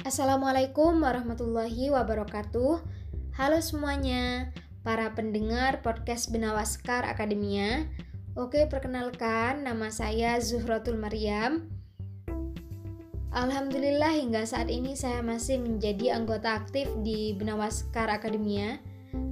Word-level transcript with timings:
Assalamualaikum 0.00 1.04
warahmatullahi 1.04 1.92
wabarakatuh. 1.92 2.80
Halo 3.36 3.58
semuanya, 3.60 4.48
para 4.80 5.12
pendengar 5.12 5.84
podcast 5.84 6.32
Benawaskar 6.32 7.04
Akademia. 7.04 7.84
Oke, 8.32 8.64
perkenalkan 8.64 9.60
nama 9.60 9.92
saya 9.92 10.40
Zuhratul 10.40 10.96
Maryam. 10.96 11.68
Alhamdulillah 13.28 14.16
hingga 14.16 14.48
saat 14.48 14.72
ini 14.72 14.96
saya 14.96 15.20
masih 15.20 15.60
menjadi 15.60 16.16
anggota 16.16 16.56
aktif 16.56 16.88
di 17.04 17.36
Benawaskar 17.36 18.08
Akademia. 18.08 18.80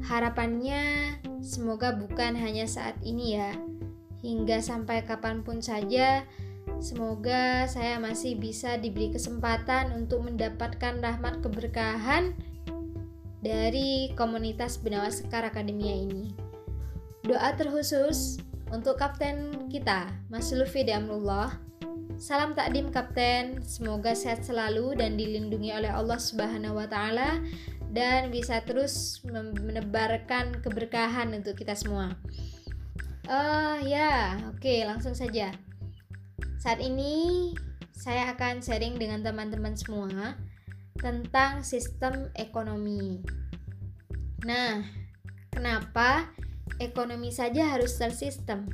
Harapannya 0.04 1.16
semoga 1.40 1.96
bukan 1.96 2.36
hanya 2.36 2.68
saat 2.68 3.00
ini 3.00 3.40
ya, 3.40 3.56
hingga 4.20 4.60
sampai 4.60 5.00
kapan 5.08 5.40
pun 5.40 5.64
saja 5.64 6.28
Semoga 6.78 7.66
saya 7.66 7.98
masih 7.98 8.38
bisa 8.38 8.78
diberi 8.78 9.10
kesempatan 9.10 9.90
untuk 9.98 10.30
mendapatkan 10.30 11.02
rahmat 11.02 11.42
keberkahan 11.42 12.38
dari 13.42 14.14
komunitas 14.14 14.78
Benawa 14.78 15.10
Sekar 15.10 15.42
Akademia 15.42 15.90
ini. 15.90 16.30
Doa 17.26 17.50
terkhusus 17.58 18.38
untuk 18.70 18.94
kapten 18.94 19.66
kita, 19.66 20.06
Mas 20.30 20.54
Lufi 20.54 20.86
Amrullah. 20.86 21.58
Salam 22.14 22.54
takdim 22.54 22.94
kapten, 22.94 23.62
semoga 23.62 24.14
sehat 24.14 24.46
selalu 24.46 24.98
dan 24.98 25.18
dilindungi 25.18 25.74
oleh 25.74 25.90
Allah 25.90 26.18
Subhanahu 26.18 26.78
wa 26.78 26.86
taala 26.86 27.42
dan 27.90 28.30
bisa 28.30 28.62
terus 28.62 29.22
menebarkan 29.26 30.62
keberkahan 30.62 31.34
untuk 31.34 31.58
kita 31.58 31.74
semua. 31.74 32.14
Uh, 33.26 33.82
ya, 33.82 34.38
oke, 34.50 34.62
okay, 34.62 34.86
langsung 34.86 35.14
saja. 35.14 35.67
Saat 36.58 36.82
ini 36.82 37.54
saya 37.94 38.34
akan 38.34 38.58
sharing 38.58 38.98
dengan 38.98 39.22
teman-teman 39.22 39.78
semua 39.78 40.34
tentang 40.98 41.62
sistem 41.62 42.34
ekonomi. 42.34 43.22
Nah, 44.42 44.82
kenapa 45.54 46.26
ekonomi 46.82 47.30
saja 47.30 47.70
harus 47.70 47.94
tersistem? 47.94 48.66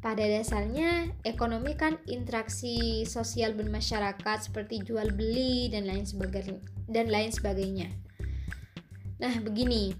Pada 0.00 0.24
dasarnya, 0.24 1.12
ekonomi 1.26 1.76
kan 1.76 2.00
interaksi 2.08 3.04
sosial 3.04 3.52
bermasyarakat 3.52 4.38
seperti 4.48 4.80
jual 4.80 5.12
beli 5.12 5.68
dan 5.68 5.84
lain 5.84 6.08
sebagainya. 6.08 6.64
Dan 6.88 7.12
lain 7.12 7.28
sebagainya. 7.28 7.92
Nah, 9.20 9.36
begini, 9.44 9.92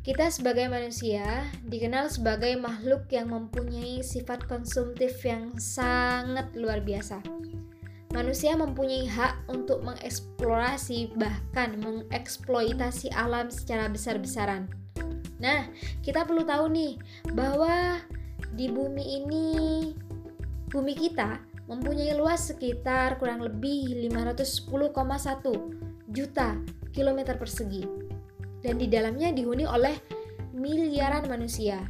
kita 0.00 0.32
sebagai 0.32 0.64
manusia 0.72 1.44
dikenal 1.68 2.08
sebagai 2.08 2.56
makhluk 2.56 3.04
yang 3.12 3.28
mempunyai 3.28 4.00
sifat 4.00 4.48
konsumtif 4.48 5.20
yang 5.28 5.52
sangat 5.60 6.48
luar 6.56 6.80
biasa. 6.80 7.20
Manusia 8.16 8.56
mempunyai 8.56 9.04
hak 9.04 9.44
untuk 9.52 9.84
mengeksplorasi 9.84 11.12
bahkan 11.20 11.76
mengeksploitasi 11.84 13.12
alam 13.12 13.52
secara 13.52 13.92
besar-besaran. 13.92 14.72
Nah, 15.36 15.68
kita 16.00 16.24
perlu 16.24 16.48
tahu 16.48 16.72
nih 16.72 16.96
bahwa 17.36 18.00
di 18.56 18.72
bumi 18.72 19.20
ini 19.20 19.48
bumi 20.72 20.96
kita 20.96 21.44
mempunyai 21.68 22.16
luas 22.16 22.50
sekitar 22.50 23.20
kurang 23.20 23.44
lebih 23.44 24.08
510,1 24.10 24.90
juta 26.10 26.58
kilometer 26.90 27.38
persegi 27.38 28.09
dan 28.60 28.76
di 28.76 28.86
dalamnya 28.88 29.32
dihuni 29.32 29.64
oleh 29.64 29.96
miliaran 30.52 31.24
manusia. 31.28 31.80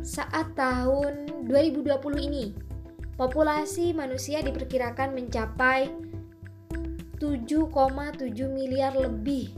Saat 0.00 0.56
tahun 0.56 1.46
2020 1.46 2.28
ini, 2.28 2.56
populasi 3.20 3.92
manusia 3.92 4.40
diperkirakan 4.40 5.12
mencapai 5.12 5.92
7,7 7.20 7.76
miliar 8.48 8.96
lebih. 8.96 9.52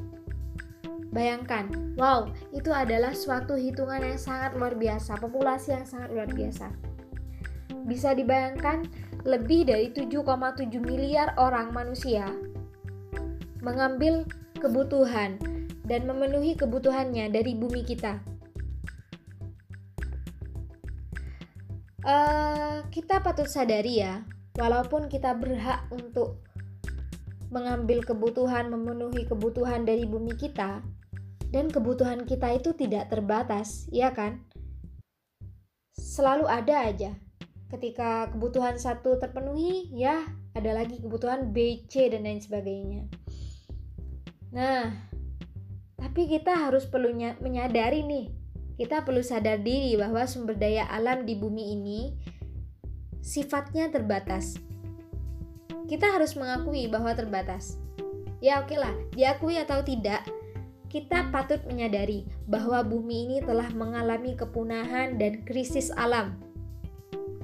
Bayangkan, 1.12 1.94
wow, 1.94 2.26
itu 2.50 2.72
adalah 2.72 3.14
suatu 3.14 3.54
hitungan 3.54 4.02
yang 4.02 4.18
sangat 4.18 4.56
luar 4.58 4.74
biasa, 4.74 5.14
populasi 5.20 5.76
yang 5.78 5.86
sangat 5.86 6.10
luar 6.10 6.26
biasa. 6.26 6.72
Bisa 7.86 8.16
dibayangkan, 8.16 8.88
lebih 9.22 9.70
dari 9.70 9.94
7,7 9.94 10.82
miliar 10.82 11.38
orang 11.38 11.70
manusia 11.70 12.26
mengambil 13.62 14.26
kebutuhan 14.58 15.38
dan 15.86 16.06
memenuhi 16.06 16.54
kebutuhannya 16.54 17.30
dari 17.30 17.58
bumi 17.58 17.82
kita. 17.82 18.22
Uh, 22.02 22.82
kita 22.90 23.22
patut 23.22 23.46
sadari 23.46 24.02
ya, 24.02 24.26
walaupun 24.58 25.06
kita 25.06 25.38
berhak 25.38 25.86
untuk 25.94 26.42
mengambil 27.54 28.02
kebutuhan, 28.02 28.72
memenuhi 28.72 29.22
kebutuhan 29.28 29.86
dari 29.86 30.02
bumi 30.08 30.34
kita, 30.34 30.82
dan 31.52 31.68
kebutuhan 31.68 32.24
kita 32.24 32.58
itu 32.58 32.74
tidak 32.74 33.12
terbatas, 33.12 33.86
ya 33.92 34.10
kan? 34.10 34.42
Selalu 35.94 36.48
ada 36.48 36.88
aja. 36.88 37.12
Ketika 37.70 38.32
kebutuhan 38.32 38.80
satu 38.80 39.20
terpenuhi, 39.20 39.92
ya 39.92 40.26
ada 40.52 40.72
lagi 40.72 41.00
kebutuhan 41.00 41.52
B, 41.52 41.84
C, 41.88 42.08
dan 42.08 42.24
lain 42.24 42.40
sebagainya. 42.40 43.08
Nah, 44.52 45.11
tapi 46.02 46.26
kita 46.26 46.66
harus 46.66 46.82
perlu 46.90 47.14
menyadari 47.38 48.02
nih, 48.02 48.26
kita 48.74 49.06
perlu 49.06 49.22
sadar 49.22 49.62
diri 49.62 49.94
bahwa 49.94 50.26
sumber 50.26 50.58
daya 50.58 50.90
alam 50.90 51.22
di 51.22 51.38
bumi 51.38 51.78
ini 51.78 52.00
sifatnya 53.22 53.86
terbatas. 53.86 54.58
Kita 55.86 56.10
harus 56.10 56.34
mengakui 56.34 56.90
bahwa 56.90 57.14
terbatas. 57.14 57.78
Ya 58.42 58.58
oke 58.58 58.74
lah, 58.74 58.90
diakui 59.14 59.54
atau 59.54 59.86
tidak, 59.86 60.26
kita 60.90 61.30
patut 61.30 61.62
menyadari 61.70 62.26
bahwa 62.50 62.82
bumi 62.82 63.30
ini 63.30 63.38
telah 63.38 63.70
mengalami 63.70 64.34
kepunahan 64.34 65.14
dan 65.22 65.46
krisis 65.46 65.94
alam. 65.94 66.34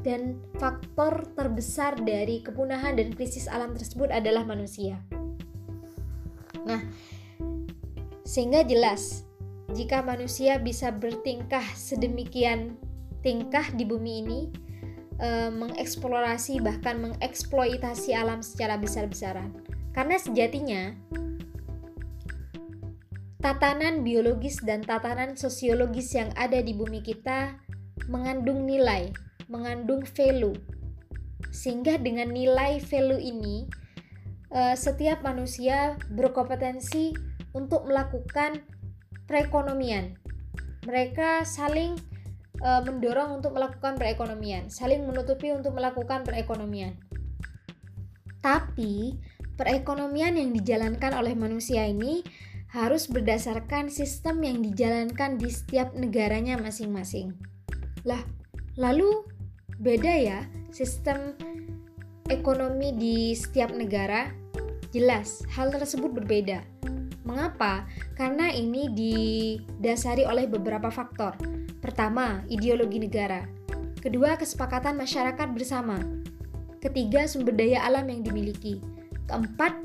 Dan 0.02 0.42
faktor 0.58 1.30
terbesar 1.38 1.94
dari 2.02 2.42
kepunahan 2.42 2.98
dan 2.98 3.14
krisis 3.14 3.47
alam 3.47 3.78
tersebut 3.78 4.10
adalah 4.10 4.42
manusia. 4.42 4.98
Nah, 6.66 6.82
sehingga 8.28 8.61
jelas 8.61 9.25
jika 9.72 10.05
manusia 10.05 10.61
bisa 10.61 10.93
bertingkah 10.93 11.65
sedemikian 11.72 12.77
tingkah 13.25 13.65
di 13.72 13.89
bumi 13.89 14.12
ini 14.21 14.41
e, 15.16 15.49
mengeksplorasi 15.49 16.61
bahkan 16.61 17.00
mengeksploitasi 17.00 18.12
alam 18.12 18.44
secara 18.44 18.77
besar-besaran. 18.77 19.53
Karena 19.97 20.21
sejatinya 20.21 20.93
tatanan 23.41 24.05
biologis 24.05 24.60
dan 24.60 24.84
tatanan 24.84 25.33
sosiologis 25.34 26.12
yang 26.12 26.28
ada 26.37 26.60
di 26.60 26.77
bumi 26.77 27.00
kita 27.00 27.56
mengandung 28.12 28.69
nilai, 28.69 29.09
mengandung 29.49 30.05
value. 30.05 30.56
Sehingga 31.49 31.97
dengan 31.97 32.28
nilai 32.28 32.77
value 32.81 33.21
ini 33.21 33.65
e, 34.53 34.60
setiap 34.77 35.25
manusia 35.25 35.97
berkompetensi 36.12 37.28
untuk 37.53 37.88
melakukan 37.88 38.64
perekonomian. 39.28 40.16
Mereka 40.88 41.44
saling 41.44 41.97
e, 42.59 42.69
mendorong 42.84 43.38
untuk 43.41 43.54
melakukan 43.54 44.00
perekonomian, 44.00 44.72
saling 44.72 45.04
menutupi 45.04 45.53
untuk 45.53 45.76
melakukan 45.76 46.25
perekonomian. 46.25 46.97
Tapi 48.41 49.19
perekonomian 49.59 50.38
yang 50.38 50.50
dijalankan 50.54 51.12
oleh 51.19 51.34
manusia 51.34 51.84
ini 51.84 52.22
harus 52.69 53.09
berdasarkan 53.09 53.88
sistem 53.88 54.44
yang 54.44 54.60
dijalankan 54.60 55.41
di 55.41 55.48
setiap 55.48 55.97
negaranya 55.97 56.60
masing-masing. 56.60 57.32
Lah, 58.04 58.20
lalu 58.76 59.25
beda 59.80 60.15
ya 60.15 60.41
sistem 60.68 61.33
ekonomi 62.28 62.92
di 62.92 63.33
setiap 63.33 63.72
negara? 63.72 64.28
Jelas, 64.92 65.45
hal 65.53 65.72
tersebut 65.72 66.12
berbeda. 66.12 66.78
Mengapa? 67.28 67.84
Karena 68.16 68.48
ini 68.48 68.89
didasari 68.89 70.25
oleh 70.25 70.48
beberapa 70.48 70.89
faktor. 70.89 71.36
Pertama, 71.84 72.41
ideologi 72.48 72.97
negara. 72.97 73.45
Kedua, 74.01 74.41
kesepakatan 74.41 74.97
masyarakat 74.97 75.48
bersama. 75.53 76.01
Ketiga, 76.80 77.28
sumber 77.28 77.53
daya 77.53 77.84
alam 77.84 78.09
yang 78.09 78.25
dimiliki. 78.25 78.80
Keempat, 79.28 79.77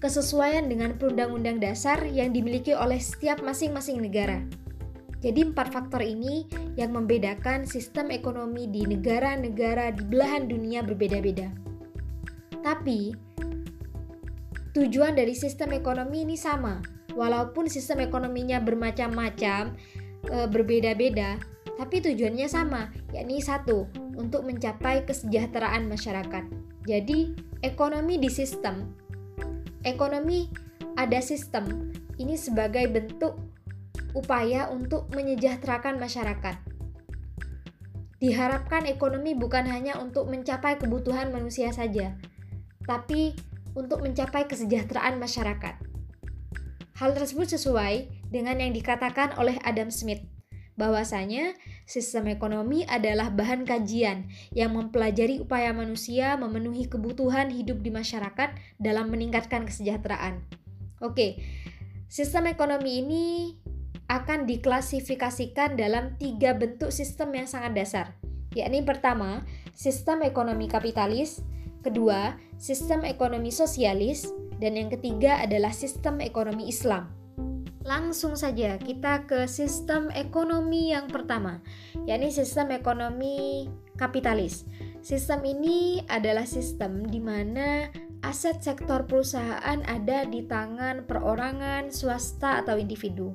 kesesuaian 0.00 0.64
dengan 0.64 0.96
perundang-undang 0.96 1.60
dasar 1.60 2.00
yang 2.08 2.32
dimiliki 2.32 2.72
oleh 2.72 2.96
setiap 2.96 3.44
masing-masing 3.44 4.00
negara. 4.00 4.40
Jadi 5.20 5.52
empat 5.52 5.68
faktor 5.68 6.00
ini 6.00 6.48
yang 6.80 6.96
membedakan 6.96 7.68
sistem 7.68 8.08
ekonomi 8.08 8.64
di 8.64 8.88
negara-negara 8.88 9.92
di 9.92 10.02
belahan 10.08 10.48
dunia 10.48 10.80
berbeda-beda. 10.80 11.52
Tapi, 12.64 13.12
Tujuan 14.70 15.18
dari 15.18 15.34
sistem 15.34 15.74
ekonomi 15.74 16.22
ini 16.22 16.38
sama, 16.38 16.78
walaupun 17.18 17.66
sistem 17.66 18.06
ekonominya 18.06 18.62
bermacam-macam, 18.62 19.74
e, 20.30 20.36
berbeda-beda, 20.46 21.42
tapi 21.74 21.98
tujuannya 21.98 22.46
sama, 22.46 22.94
yakni 23.10 23.42
satu, 23.42 23.90
untuk 24.14 24.46
mencapai 24.46 25.02
kesejahteraan 25.08 25.90
masyarakat. 25.90 26.44
Jadi, 26.86 27.34
ekonomi 27.66 28.20
di 28.20 28.30
sistem 28.30 28.94
ekonomi 29.84 30.52
ada 30.96 31.20
sistem 31.24 31.92
ini 32.20 32.36
sebagai 32.36 32.84
bentuk 32.92 33.40
upaya 34.12 34.68
untuk 34.68 35.08
menyejahterakan 35.16 35.96
masyarakat. 35.96 36.56
Diharapkan 38.20 38.84
ekonomi 38.84 39.32
bukan 39.32 39.64
hanya 39.64 39.96
untuk 39.96 40.28
mencapai 40.28 40.76
kebutuhan 40.76 41.32
manusia 41.32 41.72
saja, 41.72 42.12
tapi 42.84 43.32
untuk 43.74 44.02
mencapai 44.02 44.46
kesejahteraan 44.50 45.20
masyarakat. 45.20 45.74
Hal 47.00 47.10
tersebut 47.16 47.48
sesuai 47.56 48.12
dengan 48.28 48.60
yang 48.60 48.76
dikatakan 48.76 49.34
oleh 49.40 49.56
Adam 49.64 49.88
Smith, 49.88 50.20
bahwasanya 50.80 51.52
sistem 51.84 52.32
ekonomi 52.32 52.88
adalah 52.88 53.28
bahan 53.28 53.68
kajian 53.68 54.32
yang 54.56 54.72
mempelajari 54.72 55.44
upaya 55.44 55.76
manusia 55.76 56.40
memenuhi 56.40 56.88
kebutuhan 56.88 57.52
hidup 57.52 57.84
di 57.84 57.92
masyarakat 57.92 58.56
dalam 58.80 59.12
meningkatkan 59.12 59.68
kesejahteraan. 59.68 60.40
Oke, 61.04 61.40
sistem 62.08 62.48
ekonomi 62.48 63.04
ini 63.04 63.24
akan 64.08 64.48
diklasifikasikan 64.48 65.76
dalam 65.76 66.16
tiga 66.16 66.56
bentuk 66.56 66.90
sistem 66.90 67.30
yang 67.36 67.46
sangat 67.46 67.72
dasar, 67.76 68.06
yakni 68.56 68.82
pertama, 68.82 69.46
sistem 69.76 70.26
ekonomi 70.26 70.66
kapitalis, 70.66 71.44
kedua, 71.80 72.36
sistem 72.60 73.02
ekonomi 73.04 73.48
sosialis, 73.48 74.28
dan 74.60 74.76
yang 74.76 74.92
ketiga 74.92 75.40
adalah 75.40 75.72
sistem 75.72 76.20
ekonomi 76.20 76.68
Islam. 76.68 77.08
Langsung 77.80 78.36
saja 78.36 78.76
kita 78.76 79.24
ke 79.24 79.48
sistem 79.48 80.12
ekonomi 80.12 80.92
yang 80.92 81.08
pertama, 81.08 81.64
yakni 82.04 82.28
sistem 82.28 82.76
ekonomi 82.76 83.66
kapitalis. 83.96 84.68
Sistem 85.00 85.40
ini 85.48 86.04
adalah 86.12 86.44
sistem 86.44 87.08
di 87.08 87.16
mana 87.16 87.88
aset 88.20 88.60
sektor 88.60 89.08
perusahaan 89.08 89.80
ada 89.88 90.28
di 90.28 90.44
tangan 90.44 91.08
perorangan, 91.08 91.88
swasta, 91.88 92.60
atau 92.60 92.76
individu. 92.76 93.32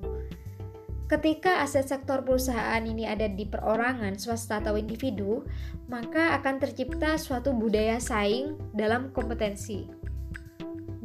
Ketika 1.05 1.61
aset 1.61 1.85
sektor 1.85 2.25
perusahaan 2.25 2.81
ini 2.81 3.05
ada 3.05 3.29
di 3.29 3.45
perorangan, 3.45 4.17
swasta, 4.17 4.57
atau 4.57 4.73
individu, 4.73 5.45
maka 5.85 6.33
akan 6.41 6.57
tercipta 6.57 7.13
suatu 7.21 7.53
budaya 7.53 8.01
saing 8.01 8.57
dalam 8.73 9.13
kompetensi 9.13 10.05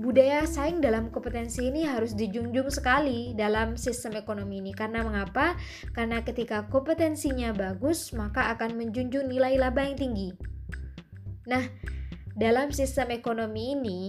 budaya 0.00 0.48
saing 0.48 0.80
dalam 0.80 1.12
kompetensi 1.12 1.68
ini 1.68 1.84
harus 1.84 2.16
dijunjung 2.16 2.72
sekali 2.72 3.36
dalam 3.36 3.76
sistem 3.76 4.16
ekonomi 4.16 4.64
ini. 4.64 4.72
Karena 4.72 5.04
mengapa? 5.04 5.60
Karena 5.92 6.24
ketika 6.24 6.64
kompetensinya 6.72 7.52
bagus, 7.52 8.16
maka 8.16 8.48
akan 8.56 8.80
menjunjung 8.80 9.28
nilai 9.28 9.60
laba 9.60 9.84
yang 9.84 10.00
tinggi. 10.00 10.32
Nah, 11.44 11.68
dalam 12.32 12.72
sistem 12.72 13.12
ekonomi 13.12 13.76
ini, 13.76 14.00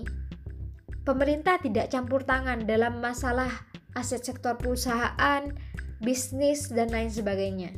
pemerintah 1.04 1.60
tidak 1.60 1.92
campur 1.92 2.24
tangan 2.24 2.64
dalam 2.64 3.04
masalah 3.04 3.52
aset 3.92 4.24
sektor 4.24 4.56
perusahaan, 4.56 5.52
bisnis, 6.02 6.68
dan 6.74 6.90
lain 6.90 7.14
sebagainya. 7.14 7.78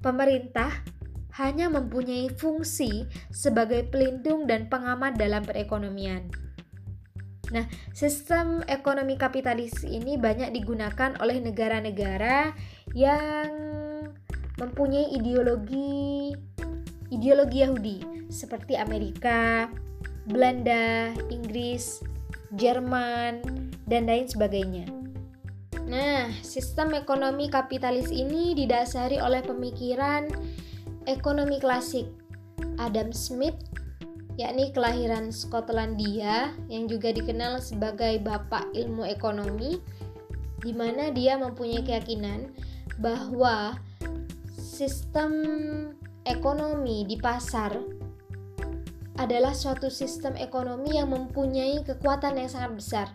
Pemerintah 0.00 0.70
hanya 1.36 1.68
mempunyai 1.68 2.30
fungsi 2.32 3.08
sebagai 3.32 3.88
pelindung 3.88 4.46
dan 4.46 4.68
pengamat 4.68 5.16
dalam 5.16 5.42
perekonomian. 5.42 6.28
Nah, 7.52 7.68
sistem 7.92 8.64
ekonomi 8.64 9.20
kapitalis 9.20 9.84
ini 9.84 10.16
banyak 10.16 10.56
digunakan 10.56 11.12
oleh 11.20 11.36
negara-negara 11.42 12.56
yang 12.96 13.50
mempunyai 14.56 15.12
ideologi 15.12 16.32
ideologi 17.12 17.60
Yahudi 17.60 17.98
seperti 18.32 18.80
Amerika, 18.80 19.68
Belanda, 20.24 21.12
Inggris, 21.28 22.00
Jerman, 22.56 23.44
dan 23.84 24.08
lain 24.08 24.24
sebagainya. 24.24 24.88
Nah, 26.02 26.34
sistem 26.42 26.98
ekonomi 26.98 27.46
kapitalis 27.46 28.10
ini 28.10 28.58
didasari 28.58 29.22
oleh 29.22 29.38
pemikiran 29.38 30.26
ekonomi 31.06 31.62
klasik 31.62 32.10
Adam 32.82 33.14
Smith 33.14 33.54
yakni 34.34 34.74
kelahiran 34.74 35.30
Skotlandia 35.30 36.50
yang 36.66 36.90
juga 36.90 37.14
dikenal 37.14 37.62
sebagai 37.62 38.18
bapak 38.18 38.74
ilmu 38.74 39.06
ekonomi 39.06 39.78
di 40.58 40.74
mana 40.74 41.14
dia 41.14 41.38
mempunyai 41.38 41.86
keyakinan 41.86 42.50
bahwa 42.98 43.78
sistem 44.58 45.30
ekonomi 46.26 47.06
di 47.06 47.14
pasar 47.14 47.78
adalah 49.22 49.54
suatu 49.54 49.86
sistem 49.86 50.34
ekonomi 50.34 50.98
yang 50.98 51.14
mempunyai 51.14 51.86
kekuatan 51.86 52.42
yang 52.42 52.50
sangat 52.50 52.72
besar. 52.74 53.08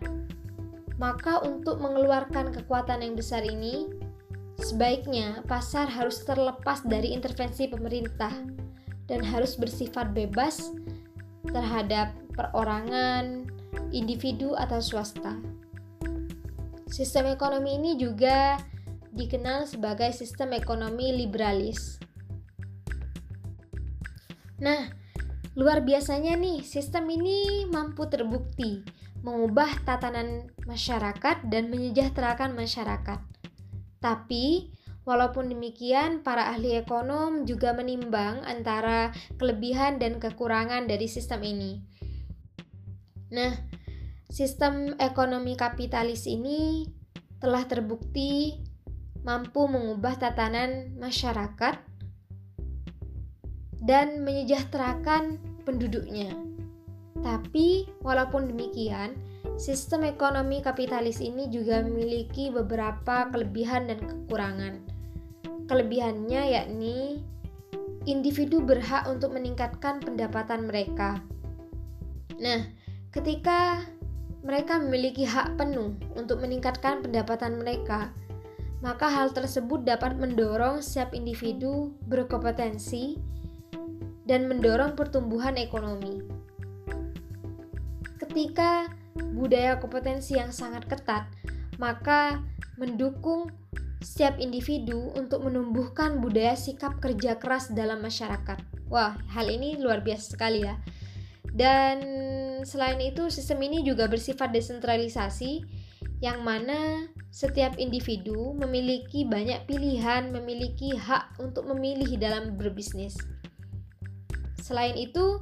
Maka 0.98 1.38
untuk 1.46 1.78
mengeluarkan 1.78 2.50
kekuatan 2.50 3.06
yang 3.06 3.14
besar 3.14 3.46
ini, 3.46 3.86
sebaiknya 4.58 5.46
pasar 5.46 5.86
harus 5.86 6.26
terlepas 6.26 6.82
dari 6.82 7.14
intervensi 7.14 7.70
pemerintah 7.70 8.34
dan 9.06 9.22
harus 9.22 9.54
bersifat 9.54 10.10
bebas 10.10 10.74
terhadap 11.46 12.10
perorangan, 12.34 13.46
individu, 13.94 14.58
atau 14.58 14.82
swasta. 14.82 15.38
Sistem 16.90 17.30
ekonomi 17.30 17.78
ini 17.78 17.94
juga 17.94 18.58
dikenal 19.14 19.70
sebagai 19.70 20.10
sistem 20.10 20.50
ekonomi 20.58 21.14
liberalis. 21.14 22.02
Nah, 24.58 24.90
luar 25.54 25.86
biasanya 25.86 26.34
nih, 26.34 26.66
sistem 26.66 27.06
ini 27.14 27.70
mampu 27.70 28.10
terbukti 28.10 28.97
mengubah 29.22 29.82
tatanan 29.82 30.50
masyarakat 30.64 31.46
dan 31.48 31.70
menyejahterakan 31.72 32.54
masyarakat. 32.54 33.20
Tapi, 33.98 34.70
Walaupun 35.08 35.48
demikian, 35.48 36.20
para 36.20 36.52
ahli 36.52 36.76
ekonom 36.76 37.48
juga 37.48 37.72
menimbang 37.72 38.44
antara 38.44 39.08
kelebihan 39.40 39.96
dan 39.96 40.20
kekurangan 40.20 40.84
dari 40.84 41.08
sistem 41.08 41.48
ini. 41.48 41.80
Nah, 43.32 43.56
sistem 44.28 44.92
ekonomi 45.00 45.56
kapitalis 45.56 46.28
ini 46.28 46.84
telah 47.40 47.64
terbukti 47.64 48.60
mampu 49.24 49.64
mengubah 49.64 50.20
tatanan 50.20 50.92
masyarakat 51.00 51.80
dan 53.80 54.20
menyejahterakan 54.20 55.40
penduduknya. 55.64 56.36
Tapi, 57.20 57.88
walaupun 58.00 58.50
demikian, 58.54 59.18
sistem 59.58 60.06
ekonomi 60.06 60.62
kapitalis 60.62 61.18
ini 61.18 61.50
juga 61.50 61.82
memiliki 61.82 62.48
beberapa 62.48 63.26
kelebihan 63.30 63.90
dan 63.90 63.98
kekurangan. 63.98 64.74
Kelebihannya 65.66 66.42
yakni 66.54 67.20
individu 68.08 68.64
berhak 68.64 69.04
untuk 69.10 69.34
meningkatkan 69.34 70.00
pendapatan 70.00 70.64
mereka. 70.70 71.20
Nah, 72.38 72.64
ketika 73.10 73.82
mereka 74.46 74.78
memiliki 74.78 75.26
hak 75.26 75.58
penuh 75.58 75.92
untuk 76.14 76.40
meningkatkan 76.40 77.02
pendapatan 77.02 77.58
mereka, 77.58 78.14
maka 78.78 79.10
hal 79.10 79.34
tersebut 79.34 79.82
dapat 79.82 80.14
mendorong 80.14 80.78
setiap 80.78 81.10
individu 81.10 81.90
berkompetensi 82.06 83.18
dan 84.24 84.46
mendorong 84.46 84.94
pertumbuhan 84.94 85.58
ekonomi. 85.58 86.37
Ketika 88.28 88.92
budaya 89.32 89.80
kompetensi 89.80 90.36
yang 90.36 90.52
sangat 90.52 90.84
ketat, 90.84 91.24
maka 91.80 92.44
mendukung 92.76 93.48
setiap 94.04 94.36
individu 94.36 95.10
untuk 95.16 95.48
menumbuhkan 95.48 96.20
budaya 96.20 96.52
sikap 96.52 97.00
kerja 97.00 97.40
keras 97.40 97.72
dalam 97.72 98.04
masyarakat. 98.04 98.60
Wah, 98.92 99.16
hal 99.32 99.48
ini 99.48 99.80
luar 99.80 100.04
biasa 100.04 100.36
sekali 100.36 100.60
ya. 100.60 100.76
Dan 101.48 102.04
selain 102.68 103.00
itu, 103.00 103.32
sistem 103.32 103.64
ini 103.64 103.80
juga 103.80 104.06
bersifat 104.06 104.52
desentralisasi 104.52 105.64
yang 106.20 106.44
mana 106.44 107.08
setiap 107.32 107.80
individu 107.80 108.52
memiliki 108.52 109.24
banyak 109.24 109.64
pilihan, 109.64 110.28
memiliki 110.28 110.92
hak 110.92 111.40
untuk 111.40 111.64
memilih 111.64 112.20
dalam 112.20 112.60
berbisnis. 112.60 113.16
Selain 114.60 114.94
itu, 115.00 115.40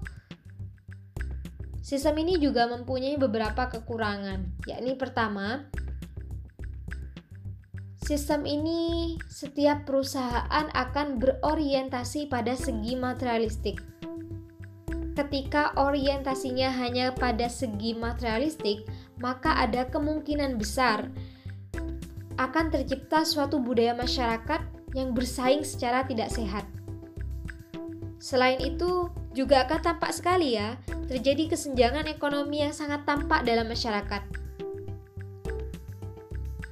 sistem 1.86 2.18
ini 2.26 2.42
juga 2.42 2.66
mempunyai 2.66 3.14
beberapa 3.14 3.70
kekurangan, 3.70 4.66
yakni 4.66 4.98
pertama, 4.98 5.70
Sistem 8.06 8.46
ini, 8.46 9.18
setiap 9.26 9.82
perusahaan 9.82 10.70
akan 10.78 11.18
berorientasi 11.18 12.30
pada 12.30 12.54
segi 12.54 12.94
materialistik. 12.94 13.82
Ketika 15.18 15.74
orientasinya 15.74 16.70
hanya 16.70 17.10
pada 17.10 17.50
segi 17.50 17.98
materialistik, 17.98 18.86
maka 19.18 19.58
ada 19.58 19.90
kemungkinan 19.90 20.54
besar 20.54 21.10
akan 22.38 22.70
tercipta 22.70 23.26
suatu 23.26 23.58
budaya 23.58 23.98
masyarakat 23.98 24.62
yang 24.94 25.10
bersaing 25.10 25.66
secara 25.66 26.06
tidak 26.06 26.30
sehat. 26.30 26.75
Selain 28.16 28.56
itu, 28.58 29.12
juga 29.36 29.68
akan 29.68 29.80
tampak 29.84 30.12
sekali 30.16 30.56
ya, 30.56 30.80
terjadi 31.06 31.52
kesenjangan 31.52 32.08
ekonomi 32.08 32.64
yang 32.64 32.72
sangat 32.72 33.04
tampak 33.04 33.44
dalam 33.44 33.68
masyarakat. 33.68 34.22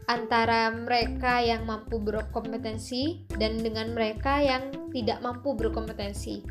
Antara 0.04 0.68
mereka 0.72 1.40
yang 1.40 1.64
mampu 1.64 1.96
berkompetensi 1.96 3.24
dan 3.40 3.56
dengan 3.60 3.96
mereka 3.96 4.40
yang 4.40 4.72
tidak 4.92 5.20
mampu 5.24 5.56
berkompetensi. 5.56 6.44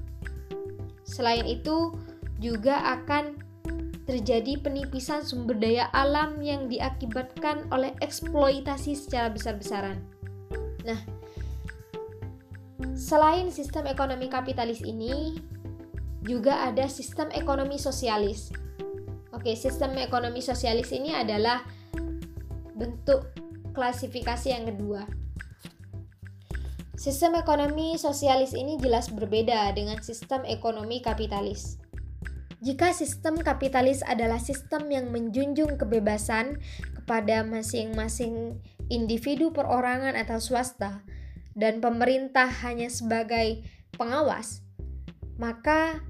Selain 1.06 1.46
itu, 1.46 1.94
juga 2.42 2.82
akan 2.98 3.38
terjadi 4.04 4.60
penipisan 4.60 5.24
sumber 5.24 5.56
daya 5.56 5.88
alam 5.96 6.44
yang 6.44 6.68
diakibatkan 6.68 7.72
oleh 7.72 7.96
eksploitasi 8.04 9.00
secara 9.00 9.32
besar-besaran. 9.32 10.04
Nah, 10.84 11.00
selain 12.98 13.50
sistem 13.53 13.89
ekonomi 13.89 14.30
kapitalis 14.30 14.82
ini, 14.82 15.38
juga 16.24 16.68
ada 16.68 16.88
sistem 16.88 17.30
ekonomi 17.36 17.75
sosialis. 17.75 18.50
Oke, 19.36 19.58
sistem 19.60 20.00
ekonomi 20.00 20.39
sosialis 20.39 20.94
ini 20.96 21.12
adalah 21.12 21.65
bentuk 22.77 23.34
klasifikasi 23.75 24.48
yang 24.53 24.65
kedua. 24.70 25.03
Sistem 26.94 27.36
ekonomi 27.36 28.00
sosialis 28.00 28.56
ini 28.56 28.80
jelas 28.80 29.12
berbeda 29.12 29.74
dengan 29.75 30.00
sistem 30.00 30.48
ekonomi 30.48 31.03
kapitalis. 31.03 31.82
Jika 32.63 32.96
sistem 32.96 33.44
kapitalis 33.44 34.00
adalah 34.08 34.39
sistem 34.39 34.88
yang 34.88 35.12
menjunjung 35.12 35.75
kebebasan 35.75 36.63
kepada 36.96 37.44
masing-masing 37.44 38.56
individu 38.88 39.51
perorangan 39.51 40.15
atau 40.15 40.39
swasta 40.39 41.03
dan 41.53 41.81
pemerintah 41.81 42.50
hanya 42.65 42.89
sebagai 42.89 43.62
pengawas, 43.93 44.65
maka 45.38 46.01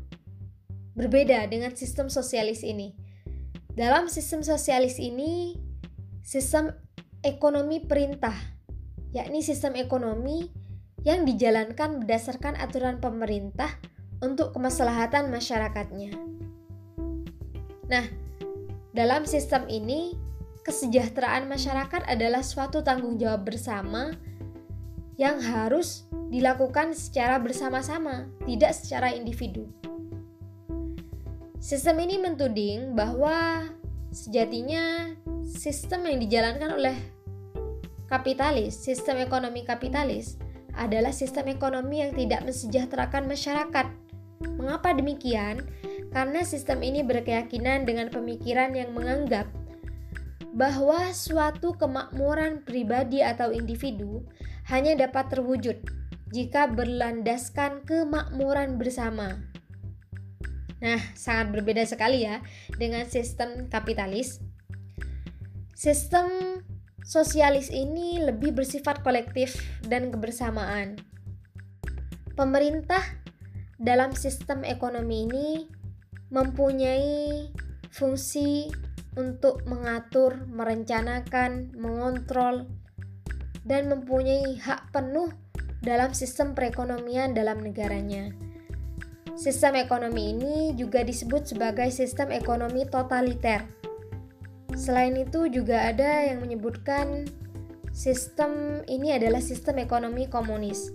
berbeda 0.95 1.47
dengan 1.51 1.75
sistem 1.75 2.07
sosialis 2.07 2.63
ini. 2.63 2.95
Dalam 3.73 4.05
sistem 4.07 4.45
sosialis 4.45 5.01
ini, 5.01 5.57
sistem 6.21 6.71
ekonomi 7.25 7.81
perintah, 7.83 8.35
yakni 9.12 9.41
sistem 9.41 9.73
ekonomi 9.75 10.47
yang 11.03 11.27
dijalankan 11.27 12.00
berdasarkan 12.00 12.55
aturan 12.55 13.03
pemerintah 13.03 13.73
untuk 14.23 14.55
kemaslahatan 14.55 15.27
masyarakatnya. 15.33 16.15
Nah, 17.91 18.05
dalam 18.95 19.27
sistem 19.27 19.67
ini, 19.67 20.15
kesejahteraan 20.63 21.50
masyarakat 21.51 22.07
adalah 22.07 22.39
suatu 22.39 22.85
tanggung 22.85 23.19
jawab 23.19 23.43
bersama 23.43 24.15
yang 25.20 25.38
harus 25.39 26.10
dilakukan 26.34 26.98
secara 26.98 27.38
bersama-sama, 27.38 28.29
tidak 28.46 28.74
secara 28.74 29.13
individu. 29.13 29.70
Sistem 31.63 32.03
ini 32.03 32.20
mentuding 32.20 32.98
bahwa 32.98 33.70
sejatinya 34.12 35.15
sistem 35.48 36.10
yang 36.10 36.20
dijalankan 36.20 36.75
oleh 36.75 36.98
kapitalis, 38.12 38.75
sistem 38.75 39.24
ekonomi 39.24 39.63
kapitalis, 39.63 40.36
adalah 40.74 41.13
sistem 41.13 41.53
ekonomi 41.53 42.01
yang 42.01 42.12
tidak 42.17 42.43
mensejahterakan 42.43 43.29
masyarakat. 43.29 43.88
Mengapa 44.43 44.91
demikian? 44.91 45.63
karena 46.13 46.46
sistem 46.46 46.86
ini 46.86 47.01
berkeyakinan 47.01 47.89
dengan 47.89 48.08
pemikiran 48.13 48.77
yang 48.77 48.93
menganggap 48.93 49.50
bahwa 50.53 51.10
suatu 51.10 51.74
kemakmuran 51.74 52.62
pribadi 52.62 53.25
atau 53.25 53.50
individu 53.50 54.22
hanya 54.72 54.96
dapat 54.96 55.34
terwujud 55.34 55.79
jika 56.34 56.65
berlandaskan 56.72 57.86
kemakmuran 57.86 58.82
bersama. 58.82 59.38
Nah, 60.84 61.00
sangat 61.15 61.55
berbeda 61.55 61.88
sekali 61.88 62.27
ya 62.27 62.43
dengan 62.75 63.08
sistem 63.08 63.72
kapitalis. 63.72 64.43
Sistem 65.77 66.60
sosialis 67.08 67.72
ini 67.72 68.20
lebih 68.20 68.51
bersifat 68.55 69.00
kolektif 69.00 69.55
dan 69.88 70.12
kebersamaan. 70.12 71.00
Pemerintah 72.34 73.03
dalam 73.79 74.12
sistem 74.12 74.65
ekonomi 74.65 75.27
ini 75.27 75.48
mempunyai 76.34 77.48
fungsi 77.93 78.74
untuk 79.13 79.62
mengatur, 79.70 80.50
merencanakan, 80.50 81.77
mengontrol, 81.77 82.65
dan 83.63 83.88
mempunyai 83.88 84.60
hak 84.60 84.91
penuh 84.91 85.32
dalam 85.84 86.15
sistem 86.15 86.55
perekonomian 86.55 87.36
dalam 87.36 87.60
negaranya. 87.60 88.32
Sistem 89.34 89.82
ekonomi 89.82 90.32
ini 90.32 90.55
juga 90.77 91.01
disebut 91.01 91.50
sebagai 91.50 91.89
sistem 91.89 92.29
ekonomi 92.29 92.86
totaliter. 92.86 93.65
Selain 94.77 95.13
itu, 95.17 95.50
juga 95.50 95.89
ada 95.89 96.24
yang 96.29 96.46
menyebutkan 96.46 97.25
sistem 97.93 98.82
ini 98.86 99.17
adalah 99.17 99.41
sistem 99.41 99.82
ekonomi 99.82 100.29
komunis. 100.29 100.93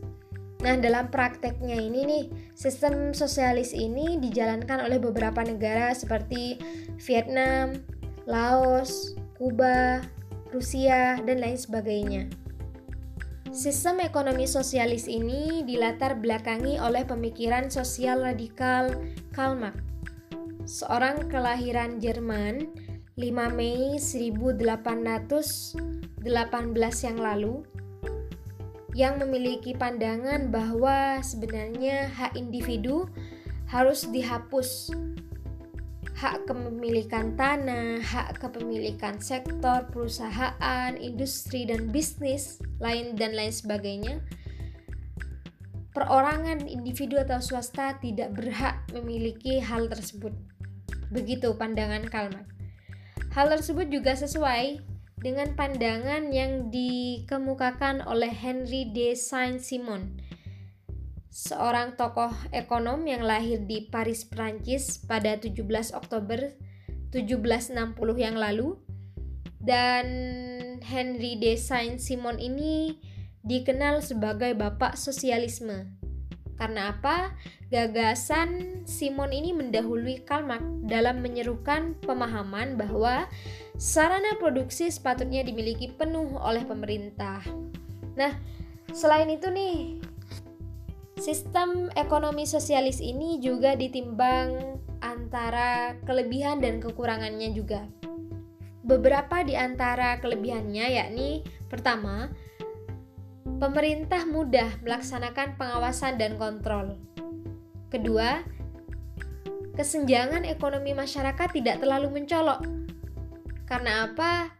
Nah, 0.58 0.74
dalam 0.74 1.10
prakteknya 1.10 1.78
ini 1.78 2.00
nih, 2.02 2.24
sistem 2.58 3.14
sosialis 3.14 3.70
ini 3.70 4.18
dijalankan 4.18 4.82
oleh 4.86 4.98
beberapa 4.98 5.42
negara 5.46 5.94
seperti 5.94 6.58
Vietnam, 7.06 7.78
Laos, 8.26 9.14
Kuba, 9.38 10.02
Rusia, 10.50 11.22
dan 11.22 11.38
lain 11.38 11.58
sebagainya. 11.58 12.47
Sistem 13.48 14.04
ekonomi 14.04 14.44
sosialis 14.44 15.08
ini 15.08 15.64
dilatar 15.64 16.20
belakangi 16.20 16.76
oleh 16.76 17.08
pemikiran 17.08 17.72
sosial 17.72 18.20
radikal 18.20 18.92
Karl 19.32 19.56
Marx, 19.56 19.80
seorang 20.68 21.32
kelahiran 21.32 21.96
Jerman 21.96 22.68
5 23.16 23.56
Mei 23.56 23.96
1818 23.96 24.68
yang 27.08 27.18
lalu 27.18 27.64
yang 28.92 29.16
memiliki 29.16 29.72
pandangan 29.72 30.52
bahwa 30.52 31.24
sebenarnya 31.24 32.12
hak 32.12 32.36
individu 32.36 33.08
harus 33.64 34.04
dihapus. 34.12 34.92
Hak 36.18 36.50
kepemilikan 36.50 37.38
tanah, 37.38 38.02
hak 38.02 38.42
kepemilikan 38.42 39.22
sektor, 39.22 39.86
perusahaan, 39.86 40.90
industri, 40.98 41.62
dan 41.62 41.94
bisnis 41.94 42.58
lain 42.82 43.14
dan 43.14 43.38
lain 43.38 43.54
sebagainya. 43.54 44.18
Perorangan 45.94 46.66
individu 46.66 47.22
atau 47.22 47.38
swasta 47.38 48.02
tidak 48.02 48.34
berhak 48.34 48.82
memiliki 48.90 49.62
hal 49.62 49.86
tersebut. 49.86 50.34
Begitu 51.14 51.54
pandangan 51.54 52.02
Kalmat. 52.10 52.50
Hal 53.30 53.54
tersebut 53.54 53.86
juga 53.86 54.18
sesuai 54.18 54.82
dengan 55.22 55.54
pandangan 55.54 56.34
yang 56.34 56.66
dikemukakan 56.74 58.02
oleh 58.02 58.34
Henry 58.34 58.90
de 58.90 59.14
Saint-Simon, 59.14 60.18
seorang 61.38 61.94
tokoh 61.94 62.34
ekonom 62.50 63.06
yang 63.06 63.22
lahir 63.22 63.62
di 63.62 63.86
Paris, 63.86 64.26
Prancis 64.26 64.98
pada 64.98 65.38
17 65.38 65.94
Oktober 65.94 66.50
1760 67.14 67.94
yang 68.18 68.34
lalu. 68.34 68.74
Dan 69.62 70.06
Henry 70.82 71.38
de 71.38 71.54
Saint-Simon 71.54 72.42
ini 72.42 72.98
dikenal 73.46 74.02
sebagai 74.02 74.54
bapak 74.58 74.98
sosialisme. 74.98 75.94
Karena 76.58 76.90
apa? 76.90 77.38
Gagasan 77.70 78.82
Simon 78.82 79.30
ini 79.30 79.54
mendahului 79.54 80.26
Karl 80.26 80.42
Marx 80.42 80.66
dalam 80.90 81.22
menyerukan 81.22 81.94
pemahaman 82.02 82.74
bahwa 82.74 83.30
sarana 83.78 84.34
produksi 84.42 84.90
sepatutnya 84.90 85.46
dimiliki 85.46 85.94
penuh 85.94 86.34
oleh 86.34 86.66
pemerintah. 86.66 87.46
Nah, 88.18 88.34
selain 88.90 89.30
itu 89.30 89.46
nih, 89.52 90.02
sistem 91.18 91.90
ekonomi 91.98 92.46
sosialis 92.46 93.02
ini 93.02 93.42
juga 93.42 93.74
ditimbang 93.74 94.78
antara 95.02 95.98
kelebihan 96.06 96.62
dan 96.62 96.78
kekurangannya 96.78 97.52
juga. 97.52 97.86
Beberapa 98.86 99.44
di 99.44 99.52
antara 99.58 100.16
kelebihannya 100.22 100.86
yakni 100.96 101.44
pertama, 101.68 102.32
pemerintah 103.60 104.24
mudah 104.24 104.80
melaksanakan 104.80 105.60
pengawasan 105.60 106.16
dan 106.16 106.40
kontrol. 106.40 106.96
Kedua, 107.92 108.40
kesenjangan 109.76 110.48
ekonomi 110.48 110.96
masyarakat 110.96 111.48
tidak 111.52 111.84
terlalu 111.84 112.08
mencolok 112.22 112.64
karena 113.68 114.08
apa? 114.08 114.56